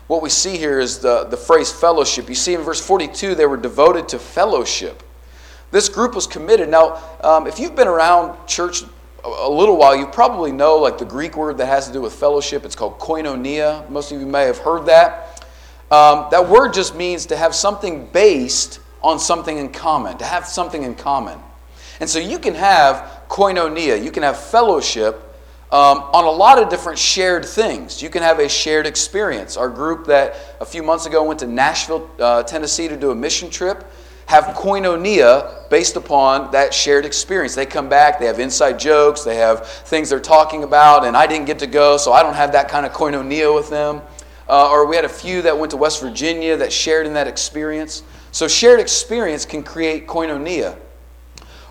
what 0.07 0.21
we 0.21 0.29
see 0.29 0.57
here 0.57 0.79
is 0.79 0.99
the, 0.99 1.25
the 1.25 1.37
phrase 1.37 1.71
fellowship. 1.71 2.29
You 2.29 2.35
see 2.35 2.55
in 2.55 2.61
verse 2.61 2.83
42, 2.85 3.35
they 3.35 3.45
were 3.45 3.57
devoted 3.57 4.09
to 4.09 4.19
fellowship. 4.19 5.03
This 5.69 5.89
group 5.89 6.15
was 6.15 6.25
committed. 6.25 6.69
Now, 6.69 7.01
um, 7.21 7.45
if 7.45 7.59
you've 7.59 7.75
been 7.75 7.87
around 7.87 8.47
church 8.47 8.83
a 9.23 9.49
little 9.49 9.77
while, 9.77 9.95
you 9.95 10.07
probably 10.07 10.51
know 10.51 10.77
like 10.77 10.97
the 10.97 11.05
Greek 11.05 11.35
word 11.35 11.57
that 11.57 11.65
has 11.65 11.87
to 11.87 11.93
do 11.93 12.01
with 12.01 12.13
fellowship. 12.13 12.65
It's 12.65 12.75
called 12.75 12.99
koinonia. 12.99 13.89
Most 13.89 14.11
of 14.11 14.19
you 14.19 14.25
may 14.25 14.43
have 14.43 14.57
heard 14.57 14.85
that. 14.85 15.45
Um, 15.89 16.27
that 16.31 16.49
word 16.49 16.73
just 16.73 16.95
means 16.95 17.25
to 17.27 17.37
have 17.37 17.55
something 17.55 18.07
based 18.07 18.79
on 19.01 19.19
something 19.19 19.57
in 19.57 19.69
common, 19.69 20.17
to 20.17 20.25
have 20.25 20.45
something 20.45 20.83
in 20.83 20.95
common. 20.95 21.39
And 21.99 22.09
so 22.09 22.19
you 22.19 22.39
can 22.39 22.53
have 22.55 23.23
koinonia, 23.29 24.03
you 24.03 24.11
can 24.11 24.23
have 24.23 24.37
fellowship 24.39 25.23
um, 25.71 25.99
on 26.13 26.23
a 26.23 26.31
lot 26.31 26.61
of 26.61 26.69
different 26.69 26.97
shared 26.97 27.45
things. 27.45 28.01
You 28.01 28.09
can 28.09 28.21
have 28.21 28.39
a 28.39 28.47
shared 28.47 28.85
experience. 28.85 29.57
Our 29.57 29.69
group 29.69 30.07
that 30.07 30.35
a 30.61 30.65
few 30.65 30.83
months 30.83 31.05
ago 31.05 31.23
went 31.23 31.39
to 31.39 31.47
Nashville, 31.47 32.09
uh, 32.19 32.43
Tennessee 32.43 32.87
to 32.87 32.95
do 32.95 33.11
a 33.11 33.15
mission 33.15 33.49
trip 33.49 33.85
have 34.27 34.43
koinonia 34.55 35.69
based 35.69 35.95
upon 35.95 36.51
that 36.51 36.73
shared 36.73 37.05
experience. 37.05 37.55
They 37.55 37.65
come 37.65 37.87
back, 37.89 38.19
they 38.19 38.25
have 38.25 38.39
inside 38.39 38.77
jokes, 38.77 39.23
they 39.23 39.37
have 39.37 39.65
things 39.65 40.09
they're 40.09 40.19
talking 40.19 40.63
about, 40.63 41.05
and 41.05 41.15
I 41.15 41.25
didn't 41.27 41.45
get 41.45 41.59
to 41.59 41.67
go, 41.67 41.95
so 41.97 42.11
I 42.11 42.21
don't 42.23 42.35
have 42.35 42.51
that 42.51 42.67
kind 42.67 42.85
of 42.85 42.91
koinonia 42.91 43.55
with 43.55 43.69
them. 43.69 44.01
Uh, 44.49 44.69
or 44.69 44.85
we 44.85 44.95
had 44.95 45.05
a 45.05 45.09
few 45.09 45.41
that 45.41 45.57
went 45.57 45.71
to 45.71 45.77
West 45.77 46.01
Virginia 46.01 46.57
that 46.57 46.71
shared 46.71 47.05
in 47.05 47.13
that 47.13 47.27
experience. 47.27 48.03
So 48.31 48.47
shared 48.47 48.79
experience 48.81 49.45
can 49.45 49.63
create 49.63 50.07
koinonia. 50.07 50.77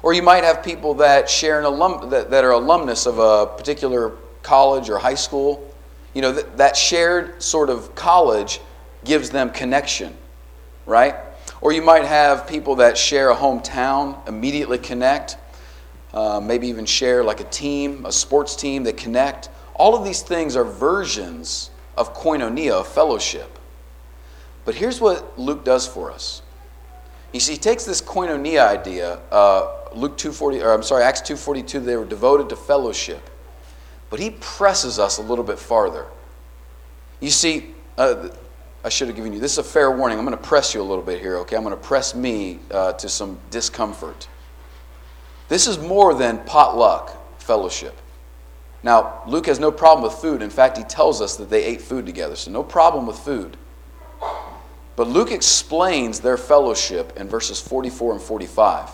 Or 0.03 0.15
you 0.15 0.23
might 0.23 0.45
have 0.45 0.63
people 0.63 0.95
that 0.95 1.29
share 1.29 1.59
an 1.59 1.67
alum 1.67 2.09
that, 2.11 2.31
that 2.31 2.43
are 2.45 2.53
alumnus 2.53 3.07
of 3.07 3.19
a 3.19 3.47
particular 3.55 4.13
college 4.43 4.89
or 4.89 4.99
high 4.99 5.15
school. 5.15 5.75
You 6.15 6.23
know, 6.23 6.33
that, 6.33 6.57
that 6.57 6.77
shared 6.77 7.43
sort 7.43 7.69
of 7.69 7.95
college 7.95 8.61
gives 9.05 9.29
them 9.29 9.51
connection, 9.51 10.17
right? 10.87 11.17
Or 11.67 11.73
you 11.73 11.83
might 11.83 12.05
have 12.05 12.47
people 12.47 12.77
that 12.77 12.97
share 12.97 13.31
a 13.31 13.35
hometown, 13.35 14.29
immediately 14.29 14.79
connect, 14.79 15.37
uh, 16.15 16.39
maybe 16.39 16.69
even 16.69 16.87
share 16.87 17.25
like 17.25 17.41
a 17.41 17.45
team, 17.51 18.07
a 18.07 18.13
sports 18.13 18.55
team, 18.55 18.85
they 18.85 18.93
connect. 18.93 19.49
All 19.75 19.97
of 19.97 20.05
these 20.05 20.23
things 20.23 20.55
are 20.55 20.63
versions 20.63 21.71
of 21.97 22.15
koinonia, 22.15 22.71
of 22.71 22.87
fellowship. 22.87 23.59
But 24.65 24.77
here's 24.77 25.01
what 25.01 25.37
Luke 25.37 25.65
does 25.65 25.89
for 25.89 26.13
us. 26.13 26.41
You 27.33 27.41
see, 27.41 27.55
he 27.55 27.59
takes 27.59 27.85
this 27.85 28.01
koinonia 28.01 28.65
idea, 28.65 29.19
uh, 29.33 29.89
Luke 29.93 30.17
240, 30.17 30.63
or 30.63 30.73
I'm 30.73 30.85
sorry, 30.85 31.03
Acts 31.03 31.21
242, 31.23 31.81
they 31.81 31.97
were 31.97 32.05
devoted 32.05 32.49
to 32.51 32.57
fellowship. 32.57 33.29
But 34.09 34.21
he 34.21 34.31
presses 34.39 35.01
us 35.01 35.19
a 35.19 35.23
little 35.23 35.43
bit 35.43 35.59
farther. 35.59 36.07
You 37.19 37.31
see, 37.31 37.75
uh, 37.99 38.29
I 38.87 38.89
should 38.89 39.09
have 39.09 39.17
given 39.17 39.33
you. 39.33 39.41
This 39.41 39.51
is 39.55 39.59
a 39.59 39.65
fair 39.65 39.91
warning. 39.91 40.17
I'm 40.17 40.25
going 40.25 40.39
to 40.39 40.43
press 40.45 40.73
you 40.73 40.81
a 40.81 40.85
little 40.85 41.03
bit 41.03 41.21
here, 41.21 41.39
okay? 41.39 41.57
I'm 41.57 41.65
going 41.65 41.75
to 41.75 41.83
press 41.83 42.15
me 42.15 42.61
uh, 42.71 42.93
to 42.93 43.09
some 43.09 43.37
discomfort. 43.51 44.29
This 45.49 45.67
is 45.67 45.77
more 45.77 46.15
than 46.15 46.39
potluck 46.45 47.41
fellowship. 47.43 48.01
Now, 48.85 49.25
Luke 49.27 49.47
has 49.47 49.59
no 49.59 49.73
problem 49.73 50.05
with 50.05 50.13
food. 50.21 50.41
In 50.41 50.51
fact, 50.51 50.79
he 50.79 50.85
tells 50.85 51.21
us 51.21 51.35
that 51.35 51.51
they 51.51 51.65
ate 51.65 51.83
food 51.83 52.07
together, 52.07 52.37
so 52.37 52.53
no 52.53 52.63
problem 52.63 53.09
with 53.09 53.19
food. 53.19 53.57
But 54.95 55.09
Luke 55.09 55.33
explains 55.33 56.21
their 56.21 56.37
fellowship 56.37 57.19
in 57.19 57.29
verses 57.29 57.61
44 57.61 58.13
and 58.13 58.23
45. 58.23 58.89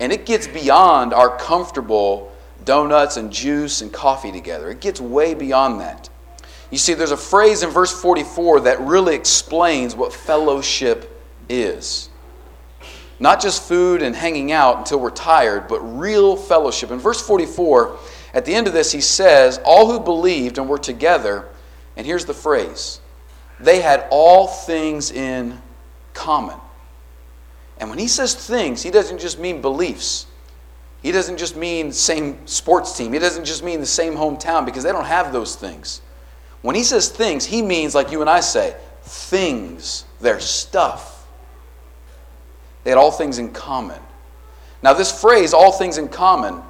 And 0.00 0.14
it 0.14 0.24
gets 0.24 0.46
beyond 0.46 1.12
our 1.12 1.36
comfortable 1.36 2.32
donuts 2.64 3.18
and 3.18 3.30
juice 3.30 3.82
and 3.82 3.92
coffee 3.92 4.32
together, 4.32 4.70
it 4.70 4.80
gets 4.80 4.98
way 4.98 5.34
beyond 5.34 5.82
that. 5.82 6.08
You 6.74 6.78
see, 6.78 6.94
there's 6.94 7.12
a 7.12 7.16
phrase 7.16 7.62
in 7.62 7.70
verse 7.70 7.92
44 8.02 8.62
that 8.62 8.80
really 8.80 9.14
explains 9.14 9.94
what 9.94 10.12
fellowship 10.12 11.24
is. 11.48 12.08
Not 13.20 13.40
just 13.40 13.62
food 13.62 14.02
and 14.02 14.12
hanging 14.12 14.50
out 14.50 14.78
until 14.78 14.98
we're 14.98 15.10
tired, 15.10 15.68
but 15.68 15.78
real 15.78 16.34
fellowship. 16.34 16.90
In 16.90 16.98
verse 16.98 17.24
44, 17.24 17.96
at 18.32 18.44
the 18.44 18.52
end 18.52 18.66
of 18.66 18.72
this, 18.72 18.90
he 18.90 19.00
says, 19.00 19.60
All 19.64 19.86
who 19.86 20.00
believed 20.00 20.58
and 20.58 20.68
were 20.68 20.78
together, 20.78 21.48
and 21.96 22.04
here's 22.04 22.24
the 22.24 22.34
phrase 22.34 22.98
they 23.60 23.80
had 23.80 24.08
all 24.10 24.48
things 24.48 25.12
in 25.12 25.62
common. 26.12 26.58
And 27.78 27.88
when 27.88 28.00
he 28.00 28.08
says 28.08 28.34
things, 28.34 28.82
he 28.82 28.90
doesn't 28.90 29.20
just 29.20 29.38
mean 29.38 29.60
beliefs. 29.60 30.26
He 31.04 31.12
doesn't 31.12 31.36
just 31.36 31.54
mean 31.54 31.92
same 31.92 32.44
sports 32.48 32.96
team. 32.96 33.12
He 33.12 33.20
doesn't 33.20 33.44
just 33.44 33.62
mean 33.62 33.78
the 33.78 33.86
same 33.86 34.14
hometown 34.14 34.66
because 34.66 34.82
they 34.82 34.90
don't 34.90 35.04
have 35.04 35.32
those 35.32 35.54
things. 35.54 36.00
When 36.64 36.74
he 36.74 36.82
says 36.82 37.10
things, 37.10 37.44
he 37.44 37.60
means, 37.60 37.94
like 37.94 38.10
you 38.10 38.22
and 38.22 38.30
I 38.30 38.40
say, 38.40 38.74
things, 39.02 40.06
their 40.22 40.40
stuff. 40.40 41.26
They 42.84 42.90
had 42.90 42.96
all 42.96 43.10
things 43.10 43.36
in 43.36 43.52
common. 43.52 44.00
Now, 44.82 44.94
this 44.94 45.20
phrase, 45.20 45.52
all 45.52 45.72
things 45.72 45.98
in 45.98 46.08
common, 46.08 46.62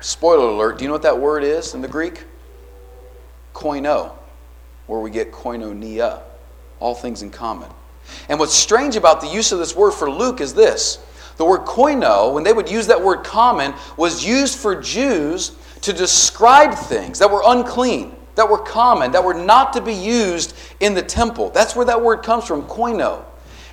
spoiler 0.00 0.46
alert, 0.46 0.78
do 0.78 0.84
you 0.84 0.88
know 0.88 0.94
what 0.94 1.02
that 1.02 1.18
word 1.18 1.42
is 1.42 1.74
in 1.74 1.80
the 1.80 1.88
Greek? 1.88 2.22
Koino, 3.52 4.12
where 4.86 5.00
we 5.00 5.10
get 5.10 5.32
koinonia, 5.32 6.20
all 6.78 6.94
things 6.94 7.22
in 7.22 7.30
common. 7.30 7.68
And 8.28 8.38
what's 8.38 8.54
strange 8.54 8.94
about 8.94 9.20
the 9.20 9.26
use 9.26 9.50
of 9.50 9.58
this 9.58 9.74
word 9.74 9.90
for 9.90 10.08
Luke 10.08 10.40
is 10.40 10.54
this 10.54 11.00
The 11.36 11.44
word 11.44 11.62
koino, 11.62 12.32
when 12.32 12.44
they 12.44 12.52
would 12.52 12.70
use 12.70 12.86
that 12.86 13.02
word 13.02 13.24
common, 13.24 13.74
was 13.96 14.24
used 14.24 14.56
for 14.56 14.80
Jews 14.80 15.50
to 15.80 15.92
describe 15.92 16.74
things 16.74 17.18
that 17.18 17.28
were 17.28 17.42
unclean, 17.44 18.15
that 18.36 18.48
were 18.48 18.58
common, 18.58 19.10
that 19.12 19.24
were 19.24 19.34
not 19.34 19.72
to 19.72 19.80
be 19.80 19.94
used 19.94 20.56
in 20.80 20.94
the 20.94 21.02
temple. 21.02 21.50
That's 21.50 21.74
where 21.74 21.86
that 21.86 22.00
word 22.00 22.22
comes 22.22 22.46
from, 22.46 22.62
koino. 22.62 23.24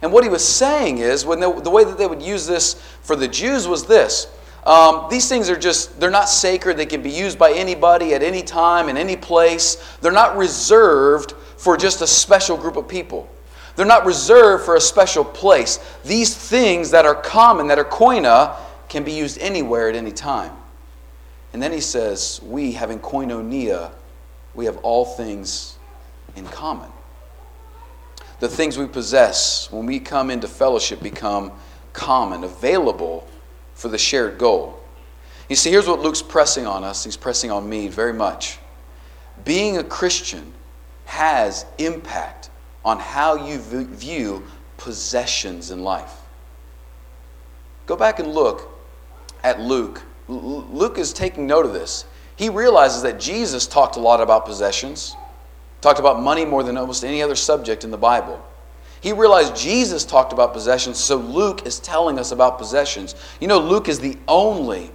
And 0.02 0.12
what 0.12 0.24
he 0.24 0.30
was 0.30 0.46
saying 0.46 0.98
is, 0.98 1.26
when 1.26 1.40
they, 1.40 1.52
the 1.62 1.70
way 1.70 1.84
that 1.84 1.98
they 1.98 2.08
would 2.08 2.22
use 2.22 2.48
this 2.48 2.74
for 3.02 3.16
the 3.16 3.28
Jews 3.28 3.68
was 3.68 3.86
this. 3.86 4.28
Um, 4.66 5.08
these 5.10 5.28
things 5.28 5.50
are 5.50 5.58
just, 5.58 6.00
they're 6.00 6.10
not 6.10 6.30
sacred. 6.30 6.78
They 6.78 6.86
can 6.86 7.02
be 7.02 7.10
used 7.10 7.38
by 7.38 7.52
anybody 7.52 8.14
at 8.14 8.24
any 8.24 8.42
time, 8.42 8.90
in 8.90 8.98
any 8.98 9.16
place. 9.16 9.76
They're 10.02 10.12
not 10.12 10.38
reserved 10.38 11.34
for 11.58 11.78
just 11.78 12.02
a 12.02 12.08
special 12.08 12.58
group 12.58 12.78
of 12.78 12.88
people. 12.88 13.30
They're 13.76 13.86
not 13.86 14.06
reserved 14.06 14.64
for 14.66 14.76
a 14.76 14.82
special 14.82 15.26
place. 15.26 15.80
These 16.04 16.36
things 16.36 16.92
that 16.92 17.06
are 17.06 17.16
common, 17.16 17.68
that 17.68 17.80
are 17.80 17.86
koina, 17.86 18.56
can 18.88 19.04
be 19.04 19.12
used 19.12 19.40
anywhere 19.40 19.90
at 19.90 19.96
any 19.96 20.12
time. 20.12 20.54
And 21.54 21.62
then 21.62 21.72
he 21.72 21.82
says, 21.82 22.40
We, 22.44 22.74
having 22.74 23.00
koinonia, 23.00 23.92
we 24.56 24.66
have 24.66 24.78
all 24.78 25.06
things 25.06 25.78
in 26.36 26.46
common. 26.48 26.90
The 28.40 28.50
things 28.50 28.78
we 28.78 28.88
possess 28.88 29.72
when 29.72 29.86
we 29.86 30.00
come 30.00 30.30
into 30.30 30.48
fellowship 30.48 31.02
become 31.02 31.52
common, 31.94 32.44
available 32.44 33.28
for 33.74 33.88
the 33.88 33.98
shared 33.98 34.38
goal. 34.38 34.80
You 35.50 35.56
see, 35.56 35.70
here's 35.70 35.88
what 35.88 36.00
Luke's 36.00 36.22
pressing 36.22 36.66
on 36.66 36.84
us. 36.84 37.04
He's 37.04 37.18
pressing 37.18 37.52
on 37.52 37.68
me 37.68 37.88
very 37.88 38.14
much. 38.14 38.60
Being 39.46 39.78
a 39.78 39.84
Christian 39.84 40.54
has 41.06 41.66
impact 41.78 42.50
on 42.86 43.00
how 43.00 43.48
you 43.48 43.60
view 43.60 44.44
possessions 44.78 45.72
in 45.72 45.84
life. 45.84 46.14
Go 47.86 47.96
back 47.96 48.20
and 48.20 48.30
look 48.30 48.70
at 49.44 49.60
Luke. 49.60 50.02
Luke 50.28 50.98
is 50.98 51.14
taking 51.14 51.46
note 51.46 51.66
of 51.66 51.74
this. 51.74 52.06
He 52.36 52.50
realizes 52.50 53.04
that 53.04 53.20
Jesus 53.20 53.68
talked 53.68 53.96
a 53.96 54.00
lot 54.00 54.22
about 54.22 54.46
possessions, 54.46 55.16
talked 55.82 56.00
about 56.00 56.22
money 56.22 56.46
more 56.46 56.64
than 56.64 56.78
almost 56.78 57.04
any 57.04 57.22
other 57.22 57.36
subject 57.36 57.84
in 57.84 57.92
the 57.92 57.98
Bible. 57.98 58.44
He 59.02 59.12
realized 59.12 59.56
Jesus 59.56 60.06
talked 60.06 60.34
about 60.34 60.54
possessions, 60.54 60.98
so 60.98 61.18
Luke 61.18 61.66
is 61.66 61.80
telling 61.80 62.18
us 62.18 62.32
about 62.32 62.58
possessions. 62.58 63.16
You 63.40 63.48
know, 63.48 63.60
Luke 63.60 63.90
is 63.90 64.00
the 64.00 64.18
only, 64.28 64.92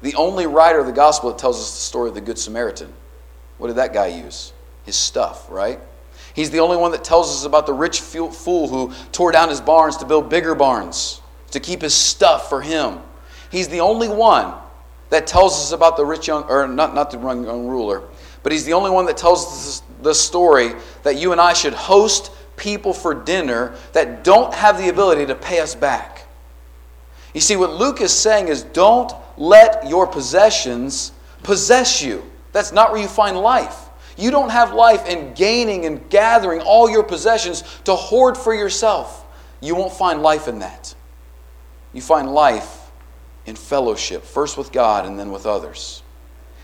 the 0.00 0.14
only 0.14 0.46
writer 0.46 0.80
of 0.80 0.86
the 0.86 0.92
gospel 0.92 1.30
that 1.30 1.38
tells 1.38 1.60
us 1.60 1.74
the 1.74 1.80
story 1.80 2.08
of 2.08 2.14
the 2.14 2.20
Good 2.20 2.38
Samaritan. 2.38 2.92
What 3.58 3.68
did 3.68 3.76
that 3.76 3.92
guy 3.92 4.06
use? 4.06 4.52
His 4.84 4.96
stuff, 4.96 5.50
right? 5.50 5.78
He's 6.34 6.50
the 6.50 6.60
only 6.60 6.76
one 6.76 6.92
that 6.92 7.04
tells 7.04 7.28
us 7.28 7.44
about 7.44 7.66
the 7.66 7.72
rich 7.72 8.00
fool 8.00 8.68
who 8.68 8.92
tore 9.12 9.32
down 9.32 9.50
his 9.50 9.60
barns 9.60 9.98
to 9.98 10.06
build 10.06 10.30
bigger 10.30 10.54
barns, 10.54 11.20
to 11.50 11.60
keep 11.60 11.82
his 11.82 11.94
stuff 11.94 12.48
for 12.48 12.60
him. 12.60 13.00
He's 13.50 13.68
the 13.68 13.80
only 13.80 14.08
one 14.08 14.54
that 15.10 15.26
tells 15.26 15.54
us 15.54 15.72
about 15.72 15.96
the 15.96 16.04
rich 16.04 16.28
young, 16.28 16.44
or 16.44 16.66
not, 16.66 16.94
not 16.94 17.10
the 17.10 17.18
young 17.18 17.66
ruler, 17.66 18.02
but 18.42 18.52
he's 18.52 18.64
the 18.64 18.72
only 18.72 18.90
one 18.90 19.06
that 19.06 19.16
tells 19.16 19.44
us 19.46 19.82
the 20.02 20.14
story 20.14 20.72
that 21.02 21.16
you 21.16 21.32
and 21.32 21.40
I 21.40 21.52
should 21.52 21.74
host 21.74 22.32
people 22.56 22.92
for 22.92 23.14
dinner 23.14 23.74
that 23.92 24.24
don't 24.24 24.52
have 24.54 24.78
the 24.78 24.88
ability 24.88 25.26
to 25.26 25.34
pay 25.34 25.60
us 25.60 25.74
back. 25.74 26.26
You 27.34 27.40
see, 27.40 27.56
what 27.56 27.74
Luke 27.74 28.00
is 28.00 28.12
saying 28.12 28.48
is 28.48 28.62
don't 28.62 29.12
let 29.36 29.86
your 29.88 30.06
possessions 30.06 31.12
possess 31.42 32.02
you. 32.02 32.24
That's 32.52 32.72
not 32.72 32.92
where 32.92 33.00
you 33.00 33.08
find 33.08 33.36
life. 33.36 33.76
You 34.16 34.30
don't 34.30 34.48
have 34.48 34.72
life 34.72 35.06
in 35.06 35.34
gaining 35.34 35.84
and 35.84 36.08
gathering 36.08 36.60
all 36.62 36.88
your 36.88 37.02
possessions 37.02 37.62
to 37.84 37.94
hoard 37.94 38.38
for 38.38 38.54
yourself. 38.54 39.26
You 39.60 39.74
won't 39.74 39.92
find 39.92 40.22
life 40.22 40.48
in 40.48 40.60
that. 40.60 40.94
You 41.92 42.00
find 42.00 42.32
life 42.32 42.85
in 43.46 43.56
fellowship, 43.56 44.24
first 44.24 44.58
with 44.58 44.72
God 44.72 45.06
and 45.06 45.18
then 45.18 45.30
with 45.30 45.46
others. 45.46 46.02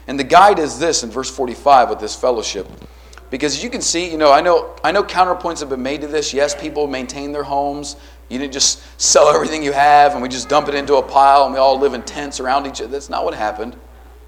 And 0.07 0.19
the 0.19 0.25
guide 0.25 0.59
is 0.59 0.79
this 0.79 1.05
in 1.05 1.11
verse 1.11 1.31
45 1.31 1.91
with 1.91 2.01
this 2.01 2.15
fellowship. 2.17 2.67
Because 3.31 3.63
you 3.65 3.71
can 3.71 3.81
see, 3.81 4.11
you 4.11 4.19
know, 4.19 4.31
I 4.31 4.43
know 4.43 4.77
I 4.85 4.93
know 4.93 5.03
counterpoints 5.03 5.61
have 5.61 5.71
been 5.71 5.83
made 5.83 6.03
to 6.03 6.07
this. 6.07 6.35
Yes, 6.35 6.55
people 6.55 6.87
maintain 6.87 7.33
their 7.33 7.45
homes. 7.45 7.97
You 8.29 8.39
didn't 8.39 8.53
just 8.53 8.83
sell 9.01 9.29
everything 9.29 9.63
you 9.63 9.73
have 9.73 10.13
and 10.13 10.23
we 10.23 10.29
just 10.29 10.49
dump 10.49 10.69
it 10.69 10.75
into 10.75 10.97
a 10.97 11.03
pile 11.03 11.45
and 11.45 11.55
we 11.55 11.59
all 11.59 11.79
live 11.79 11.95
in 11.95 12.03
tents 12.03 12.41
around 12.41 12.67
each 12.67 12.81
other. 12.81 12.91
That's 12.91 13.09
not 13.09 13.25
what 13.25 13.35
happened. 13.35 13.77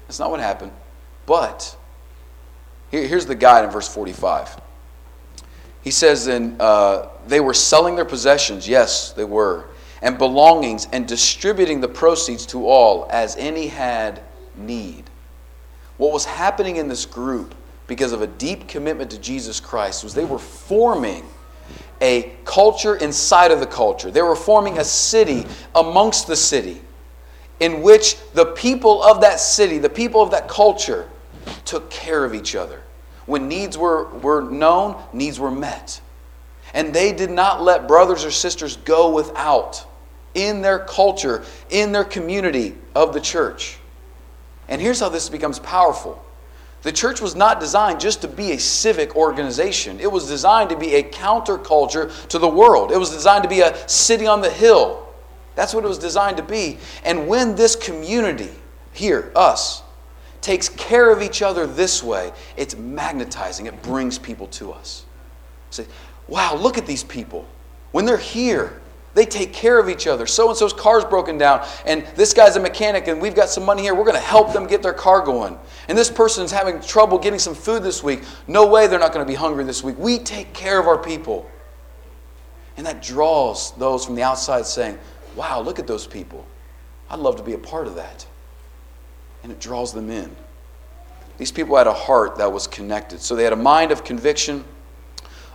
That's 0.07 0.19
not 0.19 0.31
what 0.31 0.39
happened. 0.39 0.71
But 1.25 1.75
here's 2.89 3.25
the 3.25 3.35
guide 3.35 3.65
in 3.65 3.71
verse 3.71 3.87
45. 3.87 4.61
He 5.81 5.91
says, 5.91 6.25
"Then 6.25 6.55
uh, 6.59 7.09
they 7.27 7.39
were 7.39 7.53
selling 7.53 7.95
their 7.95 8.05
possessions. 8.05 8.67
Yes, 8.67 9.11
they 9.11 9.23
were, 9.23 9.65
and 10.05 10.17
belongings, 10.17 10.87
and 10.93 11.05
distributing 11.07 11.81
the 11.81 11.87
proceeds 11.89 12.45
to 12.45 12.69
all 12.69 13.07
as 13.09 13.35
any 13.35 13.67
had 13.67 14.21
need." 14.55 15.09
What 15.97 16.13
was 16.13 16.25
happening 16.25 16.77
in 16.77 16.87
this 16.87 17.05
group, 17.05 17.55
because 17.87 18.11
of 18.13 18.21
a 18.21 18.27
deep 18.27 18.67
commitment 18.67 19.11
to 19.11 19.17
Jesus 19.17 19.59
Christ, 19.59 20.03
was 20.03 20.13
they 20.13 20.23
were 20.23 20.39
forming 20.39 21.25
a 22.01 22.31
culture 22.45 22.95
inside 22.95 23.51
of 23.51 23.59
the 23.59 23.65
culture. 23.65 24.11
They 24.11 24.21
were 24.21 24.35
forming 24.35 24.77
a 24.77 24.83
city 24.83 25.47
amongst 25.73 26.27
the 26.27 26.35
city, 26.35 26.81
in 27.59 27.81
which 27.81 28.17
the 28.33 28.45
people 28.45 29.01
of 29.01 29.21
that 29.21 29.39
city, 29.39 29.79
the 29.79 29.89
people 29.89 30.21
of 30.21 30.31
that 30.31 30.47
culture, 30.47 31.09
took 31.63 31.89
care 31.89 32.23
of 32.25 32.35
each 32.35 32.55
other. 32.55 32.81
When 33.25 33.47
needs 33.47 33.77
were, 33.77 34.09
were 34.19 34.41
known, 34.41 34.97
needs 35.13 35.39
were 35.39 35.49
met. 35.49 35.99
And 36.73 36.93
they 36.93 37.13
did 37.13 37.31
not 37.31 37.63
let 37.63 37.87
brothers 37.87 38.25
or 38.25 38.31
sisters 38.31 38.75
go 38.75 39.09
without 39.09 39.85
in 40.35 40.61
their 40.61 40.79
culture, 40.79 41.43
in 41.69 41.91
their 41.91 42.03
community 42.03 42.75
of 42.93 43.13
the 43.13 43.19
church. 43.19 43.77
And 44.67 44.81
here's 44.81 44.99
how 44.99 45.09
this 45.09 45.29
becomes 45.29 45.57
powerful. 45.59 46.23
The 46.83 46.91
church 46.91 47.19
was 47.19 47.35
not 47.35 47.59
designed 47.59 47.99
just 47.99 48.21
to 48.21 48.27
be 48.27 48.51
a 48.51 48.59
civic 48.59 49.15
organization. 49.15 49.99
It 49.99 50.11
was 50.11 50.27
designed 50.27 50.69
to 50.69 50.77
be 50.77 50.95
a 50.95 51.03
counterculture 51.03 52.27
to 52.27 52.37
the 52.37 52.47
world. 52.47 52.91
It 52.91 52.97
was 52.97 53.09
designed 53.09 53.41
to 53.41 53.49
be 53.49 53.61
a 53.61 53.89
city 53.89 54.27
on 54.27 54.41
the 54.41 54.51
hill. 54.51 55.07
That's 55.55 55.73
what 55.73 55.83
it 55.83 55.87
was 55.87 55.97
designed 55.97 56.37
to 56.37 56.43
be. 56.43 56.77
And 57.03 57.27
when 57.27 57.55
this 57.55 57.75
community, 57.75 58.51
here, 58.93 59.31
us, 59.35 59.81
takes 60.41 60.69
care 60.69 61.11
of 61.11 61.23
each 61.23 61.41
other 61.41 61.65
this 61.65 62.03
way, 62.03 62.31
it's 62.55 62.75
magnetizing. 62.77 63.65
It 63.65 63.81
brings 63.81 64.19
people 64.19 64.45
to 64.47 64.71
us. 64.71 65.05
Say, 65.71 65.87
wow, 66.27 66.55
look 66.55 66.77
at 66.77 66.85
these 66.85 67.03
people. 67.03 67.47
When 67.93 68.05
they're 68.05 68.17
here, 68.17 68.79
they 69.15 69.25
take 69.25 69.51
care 69.51 69.79
of 69.79 69.89
each 69.89 70.05
other. 70.05 70.27
So 70.27 70.49
and 70.49 70.57
so's 70.57 70.73
car's 70.73 71.03
broken 71.03 71.39
down, 71.39 71.67
and 71.87 72.05
this 72.15 72.33
guy's 72.33 72.55
a 72.55 72.59
mechanic, 72.59 73.07
and 73.07 73.19
we've 73.19 73.33
got 73.33 73.49
some 73.49 73.65
money 73.65 73.81
here. 73.81 73.95
We're 73.95 74.03
going 74.03 74.13
to 74.13 74.21
help 74.21 74.53
them 74.53 74.67
get 74.67 74.83
their 74.83 74.93
car 74.93 75.21
going. 75.21 75.57
And 75.87 75.97
this 75.97 76.11
person's 76.11 76.51
having 76.51 76.79
trouble 76.81 77.17
getting 77.17 77.39
some 77.39 77.55
food 77.55 77.81
this 77.81 78.03
week. 78.03 78.21
No 78.47 78.67
way 78.67 78.85
they're 78.85 78.99
not 78.99 79.11
going 79.13 79.25
to 79.25 79.29
be 79.29 79.35
hungry 79.35 79.63
this 79.63 79.83
week. 79.83 79.97
We 79.97 80.19
take 80.19 80.53
care 80.53 80.79
of 80.79 80.87
our 80.87 80.99
people. 80.99 81.49
And 82.77 82.85
that 82.85 83.01
draws 83.01 83.71
those 83.77 84.05
from 84.05 84.13
the 84.13 84.21
outside 84.21 84.67
saying, 84.67 84.99
wow, 85.35 85.61
look 85.61 85.79
at 85.79 85.87
those 85.87 86.05
people. 86.05 86.45
I'd 87.09 87.19
love 87.19 87.37
to 87.37 87.43
be 87.43 87.53
a 87.53 87.57
part 87.57 87.87
of 87.87 87.95
that 87.95 88.27
and 89.45 89.51
it 89.51 89.59
draws 89.59 89.93
them 89.93 90.09
in. 90.09 90.35
These 91.37 91.51
people 91.51 91.77
had 91.77 91.85
a 91.85 91.93
heart 91.93 92.37
that 92.37 92.51
was 92.51 92.65
connected. 92.65 93.21
So 93.21 93.35
they 93.35 93.43
had 93.43 93.53
a 93.53 93.55
mind 93.55 93.91
of 93.91 94.03
conviction, 94.03 94.65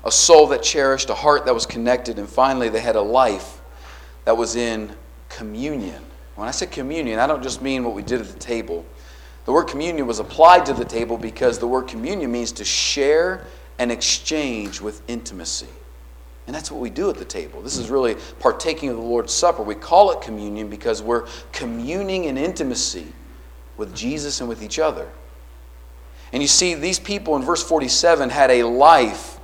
a 0.04 0.10
soul 0.10 0.46
that 0.48 0.62
cherished, 0.62 1.10
a 1.10 1.14
heart 1.14 1.44
that 1.46 1.54
was 1.54 1.66
connected, 1.66 2.18
and 2.18 2.28
finally 2.28 2.68
they 2.68 2.80
had 2.80 2.96
a 2.96 3.02
life 3.02 3.60
that 4.24 4.36
was 4.36 4.56
in 4.56 4.90
communion. 5.28 6.02
When 6.36 6.48
I 6.48 6.52
say 6.52 6.66
communion, 6.66 7.18
I 7.18 7.26
don't 7.26 7.42
just 7.42 7.60
mean 7.60 7.84
what 7.84 7.94
we 7.94 8.02
did 8.02 8.20
at 8.20 8.28
the 8.28 8.38
table. 8.38 8.86
The 9.44 9.52
word 9.52 9.64
communion 9.64 10.06
was 10.06 10.18
applied 10.18 10.66
to 10.66 10.72
the 10.72 10.84
table 10.84 11.18
because 11.18 11.58
the 11.58 11.66
word 11.66 11.88
communion 11.88 12.30
means 12.30 12.52
to 12.52 12.64
share 12.64 13.44
and 13.78 13.90
exchange 13.90 14.80
with 14.80 15.02
intimacy. 15.08 15.66
And 16.46 16.54
that's 16.54 16.70
what 16.70 16.80
we 16.80 16.90
do 16.90 17.10
at 17.10 17.16
the 17.16 17.24
table. 17.24 17.62
This 17.62 17.76
is 17.76 17.90
really 17.90 18.16
partaking 18.38 18.88
of 18.88 18.96
the 18.96 19.02
Lord's 19.02 19.32
Supper. 19.32 19.62
We 19.62 19.74
call 19.74 20.10
it 20.12 20.20
communion 20.20 20.68
because 20.68 21.02
we're 21.02 21.26
communing 21.52 22.24
in 22.24 22.36
intimacy 22.36 23.06
with 23.76 23.94
Jesus 23.94 24.40
and 24.40 24.48
with 24.48 24.62
each 24.62 24.78
other. 24.78 25.08
And 26.32 26.42
you 26.42 26.48
see, 26.48 26.74
these 26.74 26.98
people 26.98 27.36
in 27.36 27.42
verse 27.42 27.62
47 27.62 28.30
had 28.30 28.50
a 28.50 28.62
life 28.62 29.39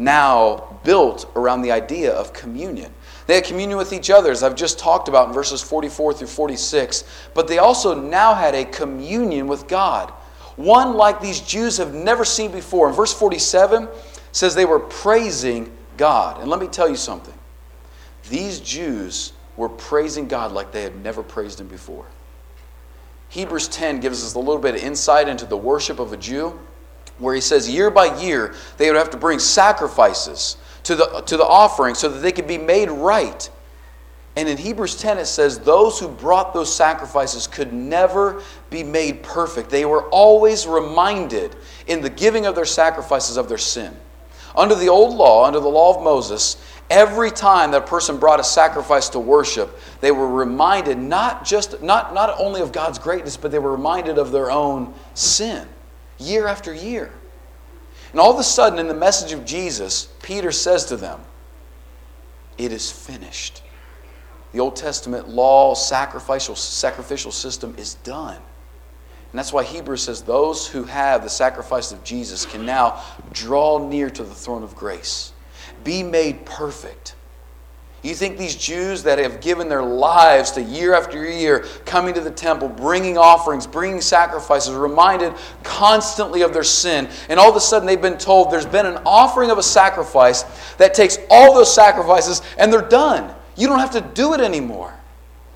now 0.00 0.80
built 0.82 1.30
around 1.36 1.62
the 1.62 1.70
idea 1.70 2.12
of 2.12 2.32
communion. 2.32 2.92
They 3.26 3.34
had 3.36 3.44
communion 3.44 3.78
with 3.78 3.92
each 3.92 4.10
other, 4.10 4.32
as 4.32 4.42
I've 4.42 4.56
just 4.56 4.78
talked 4.78 5.08
about 5.08 5.28
in 5.28 5.34
verses 5.34 5.62
44 5.62 6.14
through 6.14 6.26
46, 6.26 7.04
but 7.34 7.46
they 7.46 7.58
also 7.58 7.94
now 7.94 8.34
had 8.34 8.54
a 8.54 8.64
communion 8.64 9.46
with 9.46 9.68
God. 9.68 10.10
One 10.56 10.94
like 10.94 11.20
these 11.20 11.40
Jews 11.40 11.76
have 11.76 11.94
never 11.94 12.24
seen 12.24 12.50
before. 12.50 12.88
In 12.88 12.94
verse 12.94 13.12
47 13.12 13.88
says 14.32 14.54
they 14.54 14.64
were 14.64 14.80
praising 14.80 15.70
God. 15.96 16.40
And 16.40 16.50
let 16.50 16.60
me 16.60 16.66
tell 16.66 16.88
you 16.88 16.96
something. 16.96 17.34
These 18.28 18.60
Jews 18.60 19.32
were 19.56 19.68
praising 19.68 20.28
God 20.28 20.52
like 20.52 20.72
they 20.72 20.82
had 20.82 21.02
never 21.02 21.22
praised 21.22 21.60
Him 21.60 21.68
before. 21.68 22.06
Hebrews 23.28 23.68
10 23.68 24.00
gives 24.00 24.24
us 24.24 24.34
a 24.34 24.38
little 24.38 24.58
bit 24.58 24.74
of 24.74 24.82
insight 24.82 25.28
into 25.28 25.46
the 25.46 25.56
worship 25.56 25.98
of 25.98 26.12
a 26.12 26.16
Jew, 26.16 26.58
where 27.20 27.34
he 27.34 27.40
says 27.40 27.68
year 27.68 27.90
by 27.90 28.18
year 28.20 28.54
they 28.76 28.88
would 28.88 28.96
have 28.96 29.10
to 29.10 29.16
bring 29.16 29.38
sacrifices 29.38 30.56
to 30.84 30.96
the, 30.96 31.20
to 31.26 31.36
the 31.36 31.44
offering 31.44 31.94
so 31.94 32.08
that 32.08 32.20
they 32.20 32.32
could 32.32 32.46
be 32.46 32.58
made 32.58 32.90
right. 32.90 33.48
And 34.36 34.48
in 34.48 34.56
Hebrews 34.56 34.96
10, 34.96 35.18
it 35.18 35.26
says, 35.26 35.58
Those 35.58 35.98
who 35.98 36.08
brought 36.08 36.54
those 36.54 36.74
sacrifices 36.74 37.46
could 37.46 37.72
never 37.72 38.42
be 38.70 38.82
made 38.82 39.22
perfect. 39.22 39.70
They 39.70 39.84
were 39.84 40.08
always 40.08 40.66
reminded 40.66 41.56
in 41.86 42.00
the 42.00 42.10
giving 42.10 42.46
of 42.46 42.54
their 42.54 42.64
sacrifices 42.64 43.36
of 43.36 43.48
their 43.48 43.58
sin. 43.58 43.94
Under 44.56 44.74
the 44.74 44.88
old 44.88 45.16
law, 45.16 45.44
under 45.44 45.60
the 45.60 45.68
law 45.68 45.96
of 45.96 46.02
Moses, 46.02 46.56
every 46.90 47.30
time 47.30 47.70
that 47.72 47.86
person 47.86 48.18
brought 48.18 48.40
a 48.40 48.44
sacrifice 48.44 49.08
to 49.10 49.20
worship, 49.20 49.78
they 50.00 50.10
were 50.10 50.28
reminded 50.28 50.98
not 50.98 51.44
just 51.44 51.82
not, 51.82 52.14
not 52.14 52.34
only 52.38 52.60
of 52.60 52.72
God's 52.72 52.98
greatness, 52.98 53.36
but 53.36 53.52
they 53.52 53.58
were 53.58 53.72
reminded 53.72 54.18
of 54.18 54.32
their 54.32 54.50
own 54.50 54.92
sin 55.14 55.68
year 56.20 56.46
after 56.46 56.72
year. 56.72 57.10
And 58.12 58.20
all 58.20 58.32
of 58.32 58.38
a 58.38 58.44
sudden, 58.44 58.78
in 58.78 58.88
the 58.88 58.94
message 58.94 59.32
of 59.32 59.44
Jesus, 59.44 60.08
Peter 60.22 60.52
says 60.52 60.84
to 60.86 60.96
them, 60.96 61.20
It 62.58 62.72
is 62.72 62.90
finished. 62.90 63.62
The 64.52 64.60
Old 64.60 64.74
Testament 64.74 65.28
law, 65.28 65.74
sacrificial, 65.74 66.56
sacrificial 66.56 67.30
system 67.30 67.74
is 67.78 67.94
done. 67.94 68.36
And 68.36 69.38
that's 69.38 69.52
why 69.52 69.62
Hebrews 69.62 70.02
says 70.02 70.22
those 70.22 70.66
who 70.66 70.82
have 70.84 71.22
the 71.22 71.30
sacrifice 71.30 71.92
of 71.92 72.02
Jesus 72.02 72.44
can 72.44 72.66
now 72.66 73.00
draw 73.32 73.78
near 73.78 74.10
to 74.10 74.24
the 74.24 74.34
throne 74.34 74.64
of 74.64 74.74
grace, 74.74 75.32
be 75.84 76.02
made 76.02 76.44
perfect. 76.44 77.14
You 78.02 78.14
think 78.14 78.38
these 78.38 78.56
Jews 78.56 79.02
that 79.02 79.18
have 79.18 79.42
given 79.42 79.68
their 79.68 79.82
lives 79.82 80.52
to 80.52 80.62
year 80.62 80.94
after 80.94 81.30
year 81.30 81.66
coming 81.84 82.14
to 82.14 82.20
the 82.20 82.30
temple, 82.30 82.68
bringing 82.68 83.18
offerings, 83.18 83.66
bringing 83.66 84.00
sacrifices, 84.00 84.74
reminded 84.74 85.34
constantly 85.62 86.40
of 86.40 86.54
their 86.54 86.64
sin, 86.64 87.10
and 87.28 87.38
all 87.38 87.50
of 87.50 87.56
a 87.56 87.60
sudden 87.60 87.86
they've 87.86 88.00
been 88.00 88.16
told 88.16 88.50
there's 88.50 88.64
been 88.64 88.86
an 88.86 89.02
offering 89.04 89.50
of 89.50 89.58
a 89.58 89.62
sacrifice 89.62 90.44
that 90.78 90.94
takes 90.94 91.18
all 91.28 91.52
those 91.52 91.74
sacrifices 91.74 92.40
and 92.56 92.72
they're 92.72 92.80
done. 92.80 93.34
You 93.56 93.66
don't 93.66 93.80
have 93.80 93.90
to 93.90 94.00
do 94.00 94.32
it 94.32 94.40
anymore. 94.40 94.94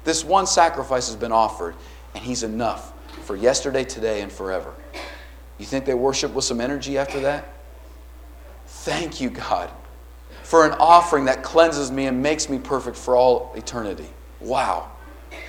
This 0.05 0.23
one 0.23 0.47
sacrifice 0.47 1.07
has 1.07 1.17
been 1.17 1.33
offered, 1.33 1.75
and 2.15 2.23
He's 2.23 2.43
enough 2.43 2.93
for 3.25 3.37
yesterday, 3.37 3.85
today, 3.85 4.21
and 4.21 4.31
forever. 4.31 4.75
You 5.57 5.65
think 5.65 5.87
they 5.87 5.95
worship 5.95 6.35
with 6.35 6.45
some 6.45 6.61
energy 6.61 6.99
after 6.99 7.21
that? 7.21 7.49
Thank 8.67 9.21
you, 9.23 9.31
God, 9.31 9.71
for 10.55 10.65
an 10.65 10.77
offering 10.79 11.25
that 11.25 11.43
cleanses 11.43 11.91
me 11.91 12.07
and 12.07 12.23
makes 12.23 12.49
me 12.49 12.61
perfect 12.61 12.97
for 12.97 13.17
all 13.17 13.53
eternity. 13.57 14.07
Wow. 14.39 14.89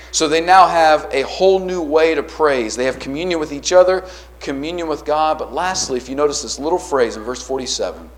So 0.09 0.27
they 0.27 0.41
now 0.41 0.67
have 0.67 1.07
a 1.11 1.21
whole 1.21 1.59
new 1.59 1.83
way 1.83 2.15
to 2.15 2.23
praise. 2.23 2.75
They 2.75 2.85
have 2.85 2.97
communion 2.97 3.39
with 3.39 3.53
each 3.53 3.71
other, 3.71 4.03
communion 4.39 4.87
with 4.87 5.05
God. 5.05 5.37
But 5.37 5.53
lastly, 5.53 5.97
if 5.97 6.09
you 6.09 6.15
notice 6.15 6.41
this 6.41 6.57
little 6.57 6.79
phrase 6.79 7.17
in 7.17 7.21
verse 7.21 7.45
47 7.45 8.09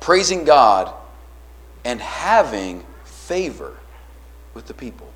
praising 0.00 0.44
God 0.44 0.94
and 1.84 2.00
having 2.00 2.82
favor 3.04 3.76
with 4.54 4.64
the 4.64 4.72
people. 4.72 5.12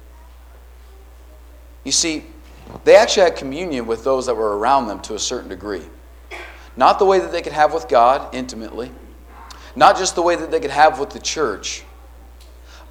You 1.85 1.93
see, 1.93 2.27
they 2.85 2.97
actually 2.97 3.23
had 3.23 3.37
communion 3.37 3.87
with 3.87 4.05
those 4.05 4.27
that 4.27 4.35
were 4.35 4.59
around 4.59 4.89
them 4.89 5.01
to 5.05 5.15
a 5.15 5.19
certain 5.19 5.49
degree. 5.49 5.87
Not 6.77 6.99
the 6.99 7.07
way 7.07 7.19
that 7.19 7.33
they 7.33 7.41
could 7.41 7.55
have 7.55 7.73
with 7.73 7.89
God 7.89 8.35
intimately, 8.35 8.91
not 9.77 9.97
just 9.97 10.15
the 10.15 10.23
way 10.23 10.37
that 10.37 10.51
they 10.51 10.61
could 10.61 10.71
have 10.71 10.99
with 10.99 11.11
the 11.11 11.19
church, 11.19 11.85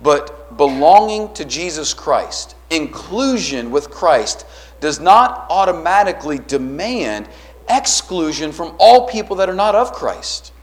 but 0.02 0.58
belonging 0.58 1.34
to 1.34 1.46
Jesus 1.46 1.94
Christ, 1.94 2.56
inclusion 2.70 3.72
with 3.72 3.90
Christ, 3.90 4.46
does 4.80 5.00
not 5.00 5.48
automatically 5.50 6.40
demand 6.40 7.28
exclusion 7.70 8.52
from 8.52 8.76
all 8.80 9.08
people 9.08 9.36
that 9.38 9.50
are 9.50 9.56
not 9.56 9.76
of 9.76 9.94
Christ. 9.94 10.54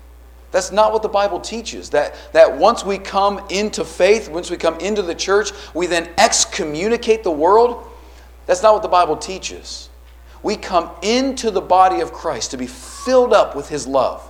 That's 0.52 0.72
not 0.72 0.92
what 0.92 1.02
the 1.02 1.08
Bible 1.08 1.40
teaches. 1.40 1.90
That, 1.90 2.14
that 2.32 2.56
once 2.56 2.84
we 2.84 2.98
come 2.98 3.44
into 3.50 3.84
faith, 3.84 4.28
once 4.28 4.50
we 4.50 4.56
come 4.56 4.78
into 4.80 5.02
the 5.02 5.14
church, 5.14 5.50
we 5.74 5.86
then 5.86 6.08
excommunicate 6.16 7.22
the 7.22 7.30
world. 7.30 7.86
That's 8.46 8.62
not 8.62 8.72
what 8.72 8.82
the 8.82 8.88
Bible 8.88 9.16
teaches. 9.16 9.90
We 10.42 10.56
come 10.56 10.90
into 11.02 11.50
the 11.50 11.60
body 11.60 12.00
of 12.00 12.12
Christ 12.12 12.52
to 12.52 12.56
be 12.56 12.66
filled 12.66 13.32
up 13.32 13.56
with 13.56 13.68
His 13.68 13.86
love, 13.86 14.25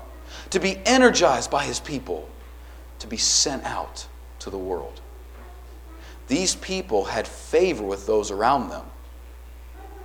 to 0.51 0.61
be 0.61 0.79
energized 0.85 1.51
by 1.51 1.65
His 1.65 1.81
people, 1.81 2.29
to 3.01 3.07
be 3.07 3.17
sent 3.17 3.65
out 3.65 4.07
to 4.41 4.51
the 4.51 4.59
world. 4.59 5.01
These 6.29 6.57
people 6.57 7.05
had 7.05 7.27
favor 7.27 7.85
with 7.85 8.07
those 8.07 8.31
around 8.31 8.71
them 8.71 8.85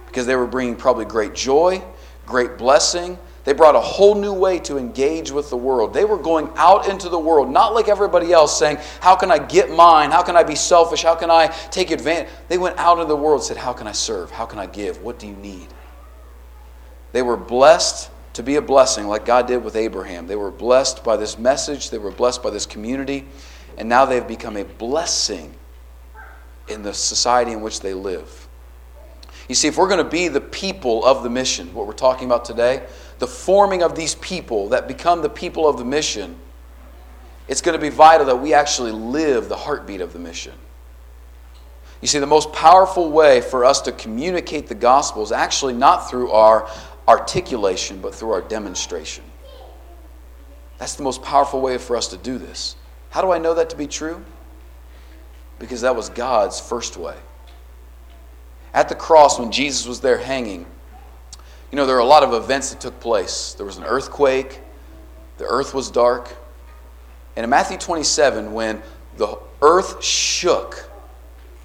because 0.05 0.25
they 0.25 0.35
were 0.35 0.47
bringing 0.47 0.75
probably 0.75 1.05
great 1.05 1.33
joy, 1.33 1.81
great 2.25 2.57
blessing. 2.57 3.17
They 3.43 3.53
brought 3.53 3.75
a 3.75 3.79
whole 3.79 4.13
new 4.13 4.33
way 4.33 4.59
to 4.59 4.77
engage 4.77 5.31
with 5.31 5.49
the 5.49 5.57
world. 5.57 5.93
They 5.93 6.05
were 6.05 6.17
going 6.17 6.51
out 6.57 6.87
into 6.87 7.09
the 7.09 7.17
world, 7.17 7.49
not 7.49 7.73
like 7.73 7.87
everybody 7.87 8.31
else 8.31 8.57
saying, 8.57 8.77
How 8.99 9.15
can 9.15 9.31
I 9.31 9.39
get 9.39 9.71
mine? 9.71 10.11
How 10.11 10.21
can 10.21 10.35
I 10.35 10.43
be 10.43 10.53
selfish? 10.53 11.01
How 11.01 11.15
can 11.15 11.31
I 11.31 11.47
take 11.47 11.89
advantage? 11.89 12.29
They 12.49 12.59
went 12.59 12.77
out 12.77 12.99
into 12.99 13.07
the 13.07 13.15
world 13.15 13.43
said, 13.43 13.57
How 13.57 13.73
can 13.73 13.87
I 13.87 13.93
serve? 13.93 14.29
How 14.29 14.45
can 14.45 14.59
I 14.59 14.67
give? 14.67 15.01
What 15.01 15.17
do 15.17 15.27
you 15.27 15.35
need? 15.35 15.67
They 17.13 17.23
were 17.23 17.37
blessed 17.37 18.11
to 18.33 18.43
be 18.43 18.55
a 18.55 18.61
blessing 18.61 19.07
like 19.07 19.25
God 19.25 19.47
did 19.47 19.63
with 19.63 19.75
Abraham. 19.75 20.27
They 20.27 20.35
were 20.35 20.51
blessed 20.51 21.03
by 21.03 21.17
this 21.17 21.37
message, 21.37 21.89
they 21.89 21.97
were 21.97 22.11
blessed 22.11 22.41
by 22.41 22.49
this 22.49 22.65
community, 22.65 23.25
and 23.77 23.89
now 23.89 24.05
they've 24.05 24.27
become 24.27 24.57
a 24.57 24.63
blessing 24.63 25.53
in 26.67 26.83
the 26.83 26.93
society 26.93 27.51
in 27.51 27.61
which 27.61 27.81
they 27.81 27.93
live. 27.93 28.47
You 29.49 29.55
see, 29.55 29.67
if 29.67 29.77
we're 29.77 29.89
going 29.89 30.03
to 30.03 30.09
be 30.09 30.29
the 30.29 30.39
people 30.39 31.03
of 31.03 31.23
the 31.23 31.29
mission, 31.29 31.73
what 31.73 31.85
we're 31.85 31.93
talking 31.93 32.25
about 32.25 32.45
today, 32.45 32.85
the 33.19 33.27
forming 33.27 33.83
of 33.83 33.95
these 33.95 34.15
people 34.15 34.69
that 34.69 34.87
become 34.87 35.21
the 35.21 35.29
people 35.29 35.67
of 35.67 35.77
the 35.77 35.83
mission, 35.83 36.37
it's 37.47 37.61
going 37.61 37.77
to 37.77 37.81
be 37.81 37.89
vital 37.89 38.25
that 38.27 38.37
we 38.37 38.53
actually 38.53 38.91
live 38.91 39.49
the 39.49 39.57
heartbeat 39.57 39.99
of 39.99 40.13
the 40.13 40.19
mission. 40.19 40.53
You 42.01 42.07
see, 42.07 42.19
the 42.19 42.25
most 42.25 42.51
powerful 42.51 43.11
way 43.11 43.41
for 43.41 43.63
us 43.63 43.81
to 43.81 43.91
communicate 43.91 44.67
the 44.67 44.75
gospel 44.75 45.21
is 45.21 45.31
actually 45.31 45.73
not 45.73 46.09
through 46.09 46.31
our 46.31 46.67
articulation, 47.11 47.99
but 47.99 48.15
through 48.15 48.31
our 48.31 48.41
demonstration. 48.41 49.25
That's 50.77 50.95
the 50.95 51.03
most 51.03 51.21
powerful 51.21 51.59
way 51.59 51.77
for 51.77 51.97
us 51.97 52.07
to 52.07 52.17
do 52.17 52.37
this. 52.37 52.77
How 53.09 53.21
do 53.21 53.31
I 53.31 53.37
know 53.37 53.53
that 53.53 53.69
to 53.71 53.75
be 53.75 53.85
true? 53.85 54.23
Because 55.59 55.81
that 55.81 55.93
was 55.93 56.09
God's 56.09 56.61
first 56.61 56.95
way. 56.95 57.17
At 58.73 58.87
the 58.87 58.95
cross, 58.95 59.37
when 59.37 59.51
Jesus 59.51 59.85
was 59.85 59.99
there 59.99 60.17
hanging, 60.17 60.65
you 61.69 61.75
know, 61.75 61.85
there 61.85 61.97
are 61.97 61.99
a 61.99 62.05
lot 62.05 62.23
of 62.23 62.33
events 62.33 62.71
that 62.71 62.79
took 62.79 62.97
place. 63.01 63.53
There 63.55 63.65
was 63.65 63.77
an 63.77 63.83
earthquake, 63.83 64.61
the 65.37 65.45
earth 65.45 65.73
was 65.73 65.91
dark. 65.91 66.33
And 67.35 67.43
in 67.43 67.49
Matthew 67.49 67.77
27, 67.77 68.53
when 68.53 68.81
the 69.17 69.37
earth 69.61 70.01
shook, 70.01 70.89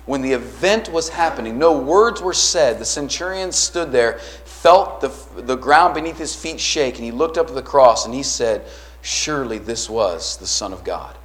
when 0.06 0.22
the 0.22 0.32
event 0.32 0.90
was 0.90 1.08
happening, 1.08 1.58
no 1.58 1.78
words 1.78 2.22
were 2.22 2.32
said. 2.32 2.78
The 2.78 2.84
centurion 2.84 3.50
stood 3.52 3.90
there, 3.90 4.18
felt 4.44 5.00
the, 5.00 5.12
the 5.42 5.56
ground 5.56 5.94
beneath 5.94 6.16
his 6.16 6.34
feet 6.34 6.60
shake, 6.60 6.94
and 6.94 7.04
he 7.04 7.10
looked 7.10 7.36
up 7.36 7.48
at 7.48 7.54
the 7.54 7.62
cross 7.62 8.06
and 8.06 8.14
he 8.14 8.22
said, 8.22 8.64
Surely 9.02 9.58
this 9.58 9.90
was 9.90 10.36
the 10.36 10.46
Son 10.46 10.72
of 10.72 10.84
God. 10.84 11.16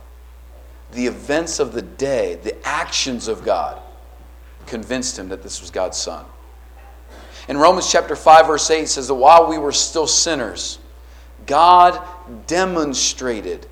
The 0.92 1.08
events 1.08 1.60
of 1.60 1.74
the 1.74 1.82
day, 1.82 2.36
the 2.36 2.56
actions 2.68 3.28
of 3.28 3.46
God, 3.46 3.82
convinced 4.66 5.18
him 5.18 5.30
that 5.30 5.44
this 5.44 5.62
was 5.62 5.72
God's 5.72 5.98
Son. 5.98 6.26
In 7.48 7.58
Romans 7.58 7.92
chapter 7.92 8.16
5, 8.16 8.48
verse 8.48 8.70
8 8.70 8.88
says 8.88 9.08
that 9.08 9.16
while 9.16 9.48
we 9.48 9.58
were 9.58 9.72
still 9.72 10.08
sinners, 10.08 10.80
God 11.46 12.00
demonstrated 12.48 13.68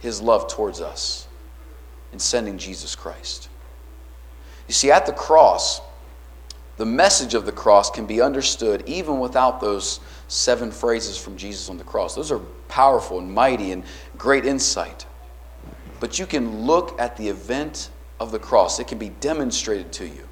his 0.00 0.20
love 0.20 0.48
towards 0.48 0.80
us 0.80 1.28
in 2.12 2.18
sending 2.18 2.58
Jesus 2.58 2.96
Christ. 2.96 3.48
You 4.68 4.74
see, 4.74 4.90
at 4.90 5.06
the 5.06 5.12
cross, 5.12 5.80
the 6.76 6.86
message 6.86 7.34
of 7.34 7.46
the 7.46 7.52
cross 7.52 7.90
can 7.90 8.06
be 8.06 8.20
understood 8.20 8.82
even 8.86 9.18
without 9.18 9.60
those 9.60 10.00
seven 10.28 10.70
phrases 10.70 11.16
from 11.18 11.36
Jesus 11.36 11.68
on 11.68 11.76
the 11.76 11.84
cross. 11.84 12.14
Those 12.14 12.32
are 12.32 12.40
powerful 12.68 13.18
and 13.18 13.32
mighty 13.32 13.72
and 13.72 13.84
great 14.16 14.46
insight. 14.46 15.06
But 16.00 16.18
you 16.18 16.26
can 16.26 16.62
look 16.66 16.98
at 17.00 17.16
the 17.16 17.28
event 17.28 17.90
of 18.18 18.32
the 18.32 18.38
cross, 18.38 18.78
it 18.78 18.86
can 18.86 18.98
be 18.98 19.10
demonstrated 19.20 19.92
to 19.92 20.06
you. 20.06 20.28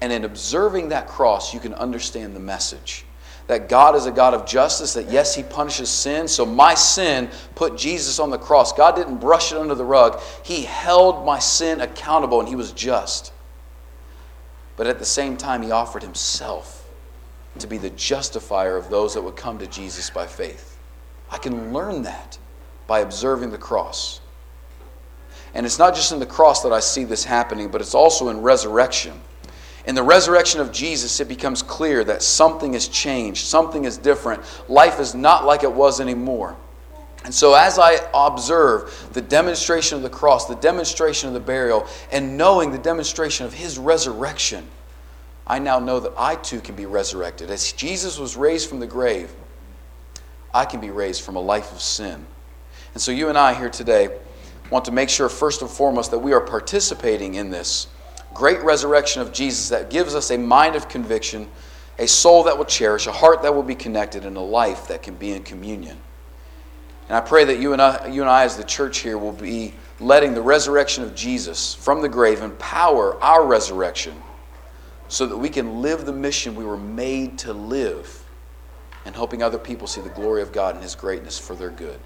And 0.00 0.12
in 0.12 0.24
observing 0.24 0.90
that 0.90 1.08
cross, 1.08 1.52
you 1.52 1.60
can 1.60 1.74
understand 1.74 2.36
the 2.36 2.40
message 2.40 3.04
that 3.46 3.68
God 3.68 3.94
is 3.94 4.06
a 4.06 4.10
God 4.10 4.34
of 4.34 4.46
justice, 4.46 4.94
that 4.94 5.08
yes, 5.10 5.34
He 5.34 5.42
punishes 5.42 5.88
sin. 5.88 6.26
So 6.26 6.44
my 6.44 6.74
sin 6.74 7.30
put 7.54 7.76
Jesus 7.76 8.18
on 8.18 8.30
the 8.30 8.38
cross. 8.38 8.72
God 8.72 8.96
didn't 8.96 9.18
brush 9.18 9.52
it 9.52 9.58
under 9.58 9.74
the 9.74 9.84
rug, 9.84 10.20
He 10.42 10.62
held 10.62 11.24
my 11.24 11.38
sin 11.38 11.80
accountable 11.80 12.40
and 12.40 12.48
He 12.48 12.56
was 12.56 12.72
just. 12.72 13.32
But 14.76 14.86
at 14.86 14.98
the 14.98 15.04
same 15.04 15.36
time, 15.36 15.62
He 15.62 15.70
offered 15.70 16.02
Himself 16.02 16.88
to 17.58 17.66
be 17.66 17.78
the 17.78 17.90
justifier 17.90 18.76
of 18.76 18.90
those 18.90 19.14
that 19.14 19.22
would 19.22 19.36
come 19.36 19.58
to 19.58 19.66
Jesus 19.66 20.10
by 20.10 20.26
faith. 20.26 20.78
I 21.30 21.38
can 21.38 21.72
learn 21.72 22.02
that 22.02 22.38
by 22.86 23.00
observing 23.00 23.50
the 23.50 23.58
cross. 23.58 24.20
And 25.54 25.64
it's 25.64 25.78
not 25.78 25.94
just 25.94 26.12
in 26.12 26.18
the 26.18 26.26
cross 26.26 26.62
that 26.62 26.72
I 26.72 26.80
see 26.80 27.04
this 27.04 27.24
happening, 27.24 27.68
but 27.68 27.80
it's 27.80 27.94
also 27.94 28.28
in 28.28 28.42
resurrection. 28.42 29.18
In 29.86 29.94
the 29.94 30.02
resurrection 30.02 30.60
of 30.60 30.72
Jesus, 30.72 31.20
it 31.20 31.28
becomes 31.28 31.62
clear 31.62 32.02
that 32.04 32.22
something 32.22 32.72
has 32.72 32.88
changed, 32.88 33.46
something 33.46 33.84
is 33.84 33.96
different. 33.96 34.42
Life 34.68 34.98
is 34.98 35.14
not 35.14 35.44
like 35.44 35.62
it 35.62 35.72
was 35.72 36.00
anymore. 36.00 36.56
And 37.24 37.32
so, 37.34 37.54
as 37.54 37.78
I 37.78 37.98
observe 38.12 39.08
the 39.12 39.20
demonstration 39.20 39.96
of 39.96 40.02
the 40.02 40.10
cross, 40.10 40.46
the 40.46 40.56
demonstration 40.56 41.28
of 41.28 41.34
the 41.34 41.40
burial, 41.40 41.86
and 42.12 42.36
knowing 42.36 42.70
the 42.70 42.78
demonstration 42.78 43.46
of 43.46 43.52
his 43.52 43.78
resurrection, 43.78 44.66
I 45.46 45.60
now 45.60 45.78
know 45.78 46.00
that 46.00 46.12
I 46.16 46.36
too 46.36 46.60
can 46.60 46.74
be 46.74 46.86
resurrected. 46.86 47.50
As 47.50 47.72
Jesus 47.72 48.18
was 48.18 48.36
raised 48.36 48.68
from 48.68 48.80
the 48.80 48.86
grave, 48.86 49.32
I 50.52 50.64
can 50.64 50.80
be 50.80 50.90
raised 50.90 51.22
from 51.22 51.36
a 51.36 51.40
life 51.40 51.72
of 51.72 51.80
sin. 51.80 52.26
And 52.94 53.02
so, 53.02 53.12
you 53.12 53.28
and 53.28 53.38
I 53.38 53.54
here 53.54 53.70
today 53.70 54.16
want 54.70 54.84
to 54.86 54.92
make 54.92 55.08
sure, 55.08 55.28
first 55.28 55.62
and 55.62 55.70
foremost, 55.70 56.10
that 56.10 56.18
we 56.18 56.32
are 56.32 56.40
participating 56.40 57.34
in 57.34 57.50
this 57.50 57.88
great 58.36 58.62
resurrection 58.62 59.22
of 59.22 59.32
Jesus 59.32 59.70
that 59.70 59.90
gives 59.90 60.14
us 60.14 60.30
a 60.30 60.38
mind 60.38 60.76
of 60.76 60.88
conviction, 60.88 61.48
a 61.98 62.06
soul 62.06 62.44
that 62.44 62.56
will 62.56 62.64
cherish, 62.64 63.06
a 63.06 63.12
heart 63.12 63.42
that 63.42 63.54
will 63.54 63.62
be 63.62 63.74
connected, 63.74 64.24
and 64.24 64.36
a 64.36 64.40
life 64.40 64.88
that 64.88 65.02
can 65.02 65.14
be 65.14 65.32
in 65.32 65.42
communion. 65.42 65.96
And 67.08 67.16
I 67.16 67.20
pray 67.20 67.44
that 67.44 67.58
you 67.58 67.72
and 67.72 67.80
I, 67.80 68.08
you 68.08 68.20
and 68.20 68.30
I 68.30 68.44
as 68.44 68.56
the 68.56 68.64
church 68.64 68.98
here, 68.98 69.16
will 69.16 69.32
be 69.32 69.74
letting 70.00 70.34
the 70.34 70.42
resurrection 70.42 71.02
of 71.04 71.14
Jesus 71.14 71.74
from 71.74 72.02
the 72.02 72.08
grave 72.08 72.42
empower 72.42 73.22
our 73.22 73.46
resurrection 73.46 74.14
so 75.08 75.26
that 75.26 75.36
we 75.36 75.48
can 75.48 75.80
live 75.80 76.04
the 76.04 76.12
mission 76.12 76.54
we 76.54 76.64
were 76.64 76.76
made 76.76 77.38
to 77.38 77.52
live 77.52 78.24
and 79.04 79.14
helping 79.14 79.42
other 79.42 79.58
people 79.58 79.86
see 79.86 80.00
the 80.00 80.10
glory 80.10 80.42
of 80.42 80.52
God 80.52 80.74
and 80.74 80.82
His 80.82 80.94
greatness 80.94 81.38
for 81.38 81.54
their 81.54 81.70
good. 81.70 81.98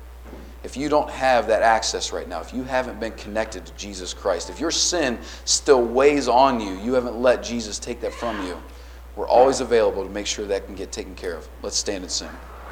If 0.63 0.77
you 0.77 0.89
don't 0.89 1.09
have 1.11 1.47
that 1.47 1.63
access 1.63 2.13
right 2.13 2.29
now, 2.29 2.41
if 2.41 2.53
you 2.53 2.63
haven't 2.65 3.01
been 3.01 3.13
connected 3.13 3.65
to 3.65 3.73
Jesus 3.75 4.13
Christ, 4.13 4.51
if 4.51 4.61
your 4.61 4.71
sin 4.71 5.19
still 5.45 5.83
weighs 5.83 6.29
on 6.29 6.61
you, 6.61 6.75
you 6.81 6.93
haven't 6.93 7.21
let 7.21 7.43
Jesus 7.43 7.79
take 7.79 8.01
that 8.03 8.13
from 8.13 8.47
you, 8.47 8.61
we're 9.17 9.29
always 9.29 9.61
available 9.61 10.05
to 10.05 10.11
make 10.11 10.27
sure 10.27 10.47
that 10.47 10.67
can 10.67 10.75
get 10.75 10.93
taken 10.93 11.15
care 11.15 11.35
of. 11.35 11.49
Let's 11.63 11.77
stand 11.77 12.05
and 12.05 12.11
sing. 12.11 12.29